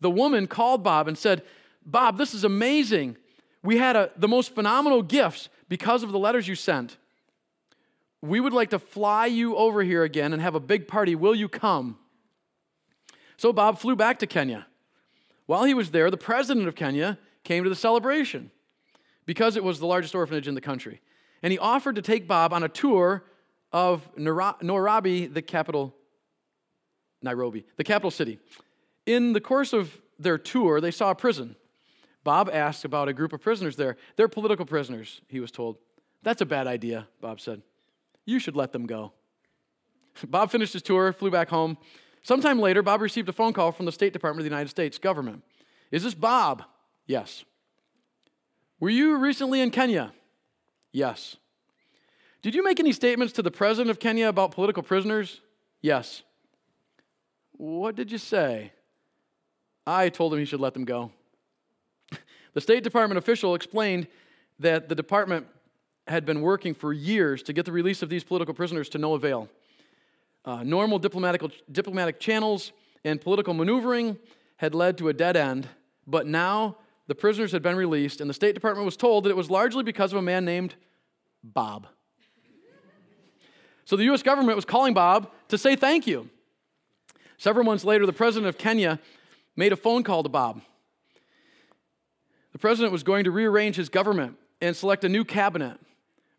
The 0.00 0.10
woman 0.10 0.46
called 0.46 0.82
Bob 0.82 1.08
and 1.08 1.16
said, 1.16 1.42
Bob, 1.84 2.18
this 2.18 2.34
is 2.34 2.44
amazing. 2.44 3.16
We 3.62 3.78
had 3.78 3.96
a, 3.96 4.10
the 4.16 4.28
most 4.28 4.54
phenomenal 4.54 5.02
gifts 5.02 5.48
because 5.68 6.02
of 6.02 6.12
the 6.12 6.18
letters 6.18 6.48
you 6.48 6.54
sent. 6.54 6.96
We 8.20 8.40
would 8.40 8.52
like 8.52 8.70
to 8.70 8.78
fly 8.78 9.26
you 9.26 9.56
over 9.56 9.82
here 9.82 10.02
again 10.02 10.32
and 10.32 10.40
have 10.40 10.54
a 10.54 10.60
big 10.60 10.88
party. 10.88 11.14
Will 11.14 11.34
you 11.34 11.48
come? 11.48 11.98
So 13.36 13.52
Bob 13.52 13.78
flew 13.78 13.96
back 13.96 14.18
to 14.20 14.26
Kenya. 14.26 14.66
While 15.46 15.64
he 15.64 15.74
was 15.74 15.90
there, 15.90 16.10
the 16.10 16.16
president 16.16 16.68
of 16.68 16.74
Kenya 16.74 17.18
came 17.42 17.64
to 17.64 17.70
the 17.70 17.76
celebration 17.76 18.50
because 19.26 19.56
it 19.56 19.64
was 19.64 19.78
the 19.78 19.86
largest 19.86 20.14
orphanage 20.14 20.48
in 20.48 20.54
the 20.54 20.60
country. 20.60 21.00
And 21.42 21.52
he 21.52 21.58
offered 21.58 21.96
to 21.96 22.02
take 22.02 22.26
Bob 22.26 22.52
on 22.52 22.62
a 22.62 22.68
tour 22.68 23.24
of 23.72 24.08
Nairobi, 24.16 25.26
the 25.26 25.42
capital, 25.42 25.94
Nairobi, 27.22 27.66
the 27.76 27.84
capital 27.84 28.10
city. 28.10 28.38
In 29.06 29.32
the 29.32 29.40
course 29.40 29.72
of 29.72 30.00
their 30.18 30.38
tour, 30.38 30.80
they 30.80 30.90
saw 30.90 31.10
a 31.10 31.14
prison. 31.14 31.56
Bob 32.22 32.48
asked 32.52 32.84
about 32.84 33.08
a 33.08 33.12
group 33.12 33.32
of 33.32 33.40
prisoners 33.40 33.76
there. 33.76 33.96
They're 34.16 34.28
political 34.28 34.64
prisoners, 34.64 35.20
he 35.28 35.40
was 35.40 35.50
told. 35.50 35.76
That's 36.22 36.40
a 36.40 36.46
bad 36.46 36.66
idea, 36.66 37.08
Bob 37.20 37.40
said. 37.40 37.62
You 38.24 38.38
should 38.38 38.56
let 38.56 38.72
them 38.72 38.86
go. 38.86 39.12
Bob 40.28 40.50
finished 40.50 40.72
his 40.72 40.82
tour, 40.82 41.12
flew 41.12 41.30
back 41.30 41.50
home. 41.50 41.76
Sometime 42.22 42.58
later, 42.58 42.82
Bob 42.82 43.02
received 43.02 43.28
a 43.28 43.32
phone 43.32 43.52
call 43.52 43.72
from 43.72 43.84
the 43.84 43.92
State 43.92 44.14
Department 44.14 44.40
of 44.40 44.44
the 44.44 44.54
United 44.56 44.70
States 44.70 44.96
government. 44.96 45.42
Is 45.90 46.02
this 46.02 46.14
Bob? 46.14 46.62
Yes. 47.06 47.44
Were 48.84 48.90
you 48.90 49.16
recently 49.16 49.62
in 49.62 49.70
Kenya? 49.70 50.12
Yes. 50.92 51.36
Did 52.42 52.54
you 52.54 52.62
make 52.62 52.78
any 52.78 52.92
statements 52.92 53.32
to 53.32 53.40
the 53.40 53.50
president 53.50 53.88
of 53.88 53.98
Kenya 53.98 54.28
about 54.28 54.50
political 54.50 54.82
prisoners? 54.82 55.40
Yes. 55.80 56.22
What 57.52 57.96
did 57.96 58.12
you 58.12 58.18
say? 58.18 58.72
I 59.86 60.10
told 60.10 60.34
him 60.34 60.38
he 60.38 60.44
should 60.44 60.60
let 60.60 60.74
them 60.74 60.84
go. 60.84 61.12
The 62.52 62.60
State 62.60 62.84
Department 62.84 63.16
official 63.16 63.54
explained 63.54 64.06
that 64.58 64.90
the 64.90 64.94
department 64.94 65.46
had 66.06 66.26
been 66.26 66.42
working 66.42 66.74
for 66.74 66.92
years 66.92 67.42
to 67.44 67.54
get 67.54 67.64
the 67.64 67.72
release 67.72 68.02
of 68.02 68.10
these 68.10 68.22
political 68.22 68.52
prisoners 68.52 68.90
to 68.90 68.98
no 68.98 69.14
avail. 69.14 69.48
Uh, 70.44 70.62
normal 70.62 70.98
diplomatic, 70.98 71.40
diplomatic 71.72 72.20
channels 72.20 72.72
and 73.02 73.18
political 73.18 73.54
maneuvering 73.54 74.18
had 74.58 74.74
led 74.74 74.98
to 74.98 75.08
a 75.08 75.14
dead 75.14 75.38
end, 75.38 75.70
but 76.06 76.26
now 76.26 76.76
the 77.06 77.14
prisoners 77.14 77.52
had 77.52 77.62
been 77.62 77.76
released, 77.76 78.20
and 78.20 78.30
the 78.30 78.34
State 78.34 78.54
Department 78.54 78.84
was 78.84 78.96
told 78.96 79.24
that 79.24 79.30
it 79.30 79.36
was 79.36 79.50
largely 79.50 79.82
because 79.82 80.12
of 80.12 80.18
a 80.18 80.22
man 80.22 80.44
named 80.44 80.74
Bob. 81.42 81.86
So 83.84 83.96
the 83.96 84.04
US 84.12 84.22
government 84.22 84.56
was 84.56 84.64
calling 84.64 84.94
Bob 84.94 85.30
to 85.48 85.58
say 85.58 85.76
thank 85.76 86.06
you. 86.06 86.30
Several 87.36 87.64
months 87.64 87.84
later, 87.84 88.06
the 88.06 88.12
president 88.12 88.48
of 88.48 88.56
Kenya 88.56 88.98
made 89.56 89.72
a 89.72 89.76
phone 89.76 90.02
call 90.02 90.22
to 90.22 90.28
Bob. 90.28 90.62
The 92.52 92.58
president 92.58 92.92
was 92.92 93.02
going 93.02 93.24
to 93.24 93.30
rearrange 93.30 93.76
his 93.76 93.88
government 93.88 94.36
and 94.60 94.74
select 94.74 95.04
a 95.04 95.08
new 95.08 95.24
cabinet. 95.24 95.78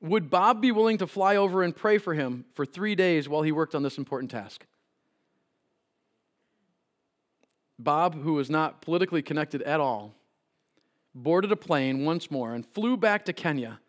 Would 0.02 0.30
Bob 0.30 0.62
be 0.62 0.72
willing 0.72 0.98
to 1.00 1.08
fly 1.08 1.36
over 1.36 1.62
and 1.62 1.76
pray 1.76 1.98
for 1.98 2.14
him 2.14 2.46
for 2.54 2.66
three 2.66 2.96
days 2.96 3.30
while 3.30 3.42
he 3.42 3.52
worked 3.52 3.76
on 3.76 3.84
this 3.84 3.98
important 3.98 4.32
task? 4.32 4.66
Bob, 7.78 8.16
who 8.22 8.34
was 8.34 8.50
not 8.50 8.82
politically 8.82 9.22
connected 9.22 9.62
at 9.64 9.80
all, 9.80 10.16
boarded 11.16 11.52
a 11.52 11.56
plane 11.56 12.06
once 12.06 12.30
more 12.30 12.54
and 12.54 12.66
flew 12.66 12.98
back 12.98 13.26
to 13.26 13.34
Kenya, 13.34 13.80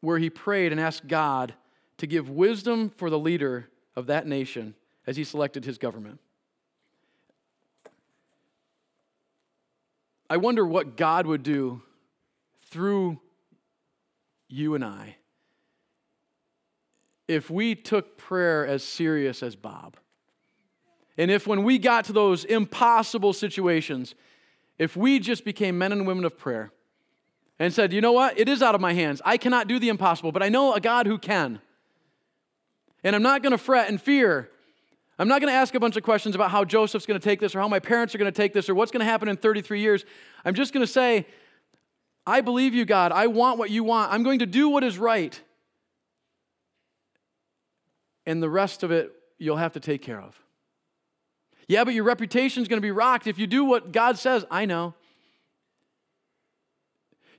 where 0.00 0.18
he 0.18 0.30
prayed 0.30 0.70
and 0.70 0.80
asked 0.80 1.08
God 1.08 1.54
to 1.98 2.06
give 2.06 2.30
wisdom 2.30 2.88
for 2.88 3.10
the 3.10 3.18
leader 3.18 3.68
of 3.96 4.06
that 4.06 4.26
nation 4.26 4.74
as 5.06 5.16
he 5.16 5.24
selected 5.24 5.64
his 5.64 5.76
government. 5.76 6.20
I 10.30 10.36
wonder 10.36 10.64
what 10.64 10.96
God 10.96 11.26
would 11.26 11.42
do 11.42 11.82
through 12.66 13.18
you 14.48 14.74
and 14.74 14.84
I 14.84 15.16
if 17.26 17.50
we 17.50 17.74
took 17.74 18.16
prayer 18.16 18.66
as 18.66 18.82
serious 18.82 19.42
as 19.42 19.56
Bob. 19.56 19.96
And 21.18 21.30
if 21.30 21.46
when 21.46 21.64
we 21.64 21.78
got 21.78 22.04
to 22.06 22.12
those 22.12 22.44
impossible 22.44 23.32
situations, 23.32 24.14
if 24.78 24.96
we 24.96 25.18
just 25.18 25.44
became 25.44 25.76
men 25.76 25.92
and 25.92 26.06
women 26.06 26.24
of 26.24 26.38
prayer 26.38 26.72
and 27.58 27.72
said, 27.74 27.92
you 27.92 28.00
know 28.00 28.12
what, 28.12 28.38
it 28.38 28.48
is 28.48 28.62
out 28.62 28.74
of 28.74 28.80
my 28.80 28.92
hands. 28.92 29.20
I 29.24 29.36
cannot 29.36 29.66
do 29.66 29.78
the 29.78 29.88
impossible, 29.88 30.32
but 30.32 30.42
I 30.42 30.48
know 30.48 30.74
a 30.74 30.80
God 30.80 31.06
who 31.06 31.18
can. 31.18 31.60
And 33.02 33.16
I'm 33.16 33.22
not 33.22 33.42
going 33.42 33.52
to 33.52 33.58
fret 33.58 33.88
and 33.88 34.00
fear. 34.00 34.48
I'm 35.18 35.26
not 35.26 35.40
going 35.40 35.52
to 35.52 35.56
ask 35.56 35.74
a 35.74 35.80
bunch 35.80 35.96
of 35.96 36.04
questions 36.04 36.36
about 36.36 36.52
how 36.52 36.64
Joseph's 36.64 37.06
going 37.06 37.18
to 37.18 37.24
take 37.24 37.40
this 37.40 37.54
or 37.54 37.60
how 37.60 37.68
my 37.68 37.80
parents 37.80 38.14
are 38.14 38.18
going 38.18 38.32
to 38.32 38.36
take 38.36 38.52
this 38.52 38.68
or 38.68 38.74
what's 38.74 38.92
going 38.92 39.00
to 39.00 39.06
happen 39.06 39.28
in 39.28 39.36
33 39.36 39.80
years. 39.80 40.04
I'm 40.44 40.54
just 40.54 40.72
going 40.72 40.86
to 40.86 40.92
say, 40.92 41.26
I 42.24 42.40
believe 42.40 42.74
you, 42.74 42.84
God. 42.84 43.10
I 43.10 43.26
want 43.26 43.58
what 43.58 43.70
you 43.70 43.82
want. 43.82 44.12
I'm 44.12 44.22
going 44.22 44.40
to 44.40 44.46
do 44.46 44.68
what 44.68 44.84
is 44.84 44.98
right. 44.98 45.40
And 48.26 48.42
the 48.42 48.50
rest 48.50 48.82
of 48.82 48.92
it, 48.92 49.12
you'll 49.38 49.56
have 49.56 49.72
to 49.72 49.80
take 49.80 50.02
care 50.02 50.20
of. 50.20 50.38
Yeah, 51.68 51.84
but 51.84 51.92
your 51.92 52.04
reputation 52.04 52.62
is 52.62 52.68
going 52.68 52.78
to 52.78 52.86
be 52.86 52.90
rocked 52.90 53.26
if 53.26 53.38
you 53.38 53.46
do 53.46 53.64
what 53.64 53.92
God 53.92 54.18
says. 54.18 54.44
I 54.50 54.64
know. 54.64 54.94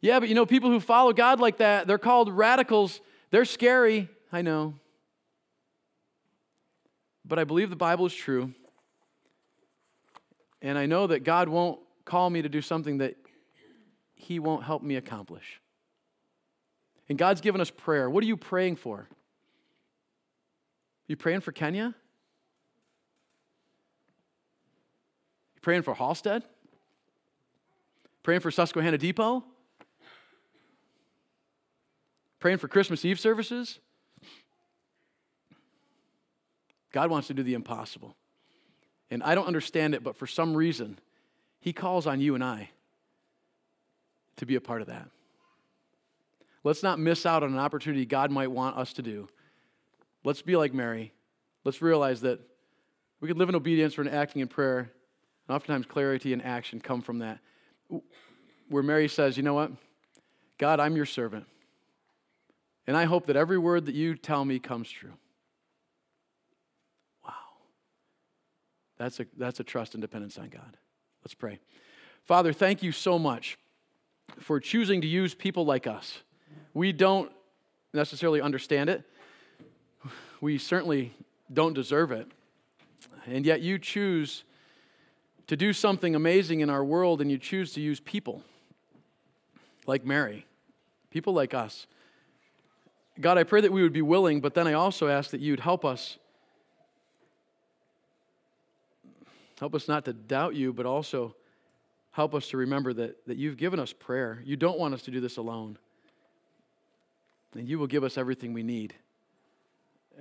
Yeah, 0.01 0.19
but 0.19 0.29
you 0.29 0.35
know, 0.35 0.45
people 0.45 0.69
who 0.69 0.79
follow 0.79 1.11
God 1.11 1.39
like 1.39 1.57
that, 1.57 1.87
they're 1.87 1.97
called 1.97 2.31
radicals. 2.31 3.01
They're 3.31 3.43
scary. 3.43 4.07
I 4.31 4.43
know. 4.43 4.75
But 7.25 7.39
I 7.39 7.43
believe 7.43 7.69
the 7.69 7.75
Bible 7.75 8.05
is 8.05 8.13
true. 8.13 8.53
And 10.61 10.77
I 10.77 10.85
know 10.85 11.07
that 11.07 11.23
God 11.23 11.49
won't 11.49 11.79
call 12.05 12.29
me 12.29 12.41
to 12.41 12.49
do 12.49 12.61
something 12.61 12.99
that 12.99 13.15
He 14.13 14.39
won't 14.39 14.63
help 14.63 14.83
me 14.83 14.95
accomplish. 14.95 15.59
And 17.09 17.17
God's 17.17 17.41
given 17.41 17.59
us 17.59 17.71
prayer. 17.71 18.09
What 18.09 18.23
are 18.23 18.27
you 18.27 18.37
praying 18.37 18.75
for? 18.75 19.07
You 21.07 21.15
praying 21.15 21.41
for 21.41 21.51
Kenya? 21.51 21.95
Praying 25.61 25.81
for 25.81 25.95
Hallstead? 25.95 26.43
Praying 28.23 28.41
for 28.41 28.51
Susquehanna 28.51 28.97
Depot? 28.97 29.43
Praying 32.39 32.57
for 32.57 32.67
Christmas 32.67 33.03
Eve 33.03 33.19
services? 33.19 33.79
God 36.91 37.09
wants 37.09 37.27
to 37.27 37.33
do 37.33 37.43
the 37.43 37.53
impossible. 37.53 38.15
And 39.11 39.23
I 39.23 39.35
don't 39.35 39.47
understand 39.47 39.93
it, 39.93 40.03
but 40.03 40.15
for 40.15 40.27
some 40.27 40.55
reason, 40.55 40.99
He 41.59 41.73
calls 41.73 42.07
on 42.07 42.21
you 42.21 42.35
and 42.35 42.43
I 42.43 42.69
to 44.37 44.45
be 44.45 44.55
a 44.55 44.61
part 44.61 44.81
of 44.81 44.87
that. 44.87 45.09
Let's 46.63 46.83
not 46.83 46.99
miss 46.99 47.25
out 47.25 47.43
on 47.43 47.53
an 47.53 47.59
opportunity 47.59 48.05
God 48.05 48.31
might 48.31 48.51
want 48.51 48.77
us 48.77 48.93
to 48.93 49.01
do. 49.01 49.27
Let's 50.23 50.41
be 50.41 50.55
like 50.55 50.73
Mary. 50.73 51.13
Let's 51.63 51.81
realize 51.81 52.21
that 52.21 52.39
we 53.21 53.27
could 53.27 53.37
live 53.37 53.49
in 53.49 53.55
obedience 53.55 53.97
in 53.97 54.07
acting 54.07 54.41
in 54.41 54.47
prayer. 54.47 54.91
And 55.49 55.55
oftentimes, 55.55 55.87
clarity 55.87 56.31
and 56.31 56.45
action 56.45 56.79
come 56.79 57.01
from 57.01 57.19
that. 57.19 57.39
Where 58.69 58.83
Mary 58.83 59.07
says, 59.07 59.35
You 59.35 59.41
know 59.41 59.55
what? 59.55 59.71
God, 60.59 60.79
I'm 60.79 60.95
your 60.95 61.07
servant. 61.07 61.47
And 62.85 62.95
I 62.95 63.05
hope 63.05 63.25
that 63.25 63.35
every 63.35 63.57
word 63.57 63.87
that 63.87 63.95
you 63.95 64.15
tell 64.15 64.45
me 64.45 64.59
comes 64.59 64.91
true. 64.91 65.13
Wow. 67.25 67.33
That's 68.99 69.19
a, 69.19 69.25
that's 69.37 69.59
a 69.59 69.63
trust 69.63 69.95
and 69.95 70.01
dependence 70.01 70.37
on 70.37 70.49
God. 70.49 70.77
Let's 71.23 71.33
pray. 71.33 71.57
Father, 72.25 72.53
thank 72.53 72.83
you 72.83 72.91
so 72.91 73.17
much 73.17 73.57
for 74.39 74.59
choosing 74.59 75.01
to 75.01 75.07
use 75.07 75.33
people 75.33 75.65
like 75.65 75.87
us. 75.87 76.19
We 76.75 76.91
don't 76.91 77.31
necessarily 77.91 78.39
understand 78.39 78.91
it, 78.91 79.03
we 80.41 80.59
certainly 80.59 81.11
don't 81.51 81.73
deserve 81.73 82.11
it. 82.11 82.27
And 83.25 83.47
yet 83.47 83.61
you 83.61 83.79
choose 83.79 84.43
to 85.49 85.57
do 85.57 85.73
something 85.73 86.13
amazing 86.13 86.59
in 86.59 86.69
our 86.69 86.83
world, 86.83 87.21
and 87.21 87.31
you 87.31 87.39
choose 87.39 87.73
to 87.73 87.81
use 87.81 87.99
people 87.99 88.43
like 89.87 90.05
Mary, 90.05 90.45
people 91.09 91.33
like 91.33 91.55
us. 91.55 91.87
God, 93.19 93.39
I 93.39 93.43
pray 93.43 93.59
that 93.61 93.71
we 93.71 93.81
would 93.81 93.91
be 93.91 94.03
willing, 94.03 94.41
but 94.41 94.53
then 94.53 94.67
I 94.67 94.73
also 94.73 95.07
ask 95.07 95.31
that 95.31 95.41
you'd 95.41 95.59
help 95.59 95.83
us. 95.83 96.19
Help 99.59 99.73
us 99.73 99.87
not 99.87 100.05
to 100.05 100.13
doubt 100.13 100.53
you, 100.53 100.71
but 100.71 100.85
also 100.85 101.35
help 102.11 102.35
us 102.35 102.49
to 102.49 102.57
remember 102.57 102.93
that, 102.93 103.25
that 103.25 103.37
you've 103.37 103.57
given 103.57 103.79
us 103.79 103.91
prayer. 103.91 104.43
You 104.45 104.55
don't 104.55 104.77
want 104.77 104.93
us 104.93 105.01
to 105.01 105.11
do 105.11 105.19
this 105.19 105.37
alone. 105.37 105.79
And 107.55 107.67
you 107.67 107.79
will 107.79 107.87
give 107.87 108.03
us 108.03 108.19
everything 108.19 108.53
we 108.53 108.61
need 108.61 108.93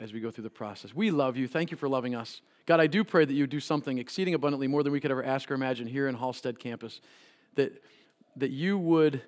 as 0.01 0.15
we 0.15 0.21
go 0.21 0.31
through 0.31 0.45
the 0.45 0.51
process. 0.51 0.95
We 0.95 1.11
love 1.11 1.37
you. 1.37 1.47
Thank 1.47 1.71
you 1.71 1.77
for 1.77 1.87
loving 1.87 2.15
us. 2.15 2.41
God, 2.69 2.81
I 2.81 2.87
do 2.87 3.03
pray 3.03 3.25
that 3.25 3.33
you 3.33 3.47
do 3.47 3.61
something 3.61 3.97
exceeding 3.97 4.35
abundantly 4.35 4.67
more 4.67 4.83
than 4.83 4.93
we 4.93 5.01
could 5.01 5.11
ever 5.11 5.25
ask 5.25 5.51
or 5.51 5.55
imagine 5.55 5.87
here 5.87 6.07
in 6.07 6.15
Hallstead 6.15 6.59
campus. 6.59 7.01
That, 7.55 7.83
that 8.37 8.51
you 8.51 8.77
would 8.77 9.23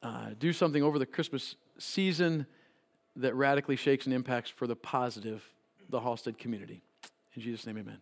uh, 0.00 0.30
do 0.38 0.52
something 0.52 0.80
over 0.80 0.96
the 0.96 1.04
Christmas 1.04 1.56
season 1.80 2.46
that 3.16 3.34
radically 3.34 3.74
shakes 3.74 4.06
and 4.06 4.14
impacts 4.14 4.48
for 4.48 4.68
the 4.68 4.76
positive 4.76 5.42
the 5.88 5.98
Hallstead 5.98 6.38
community. 6.38 6.80
In 7.34 7.42
Jesus' 7.42 7.66
name, 7.66 7.78
amen. 7.78 7.98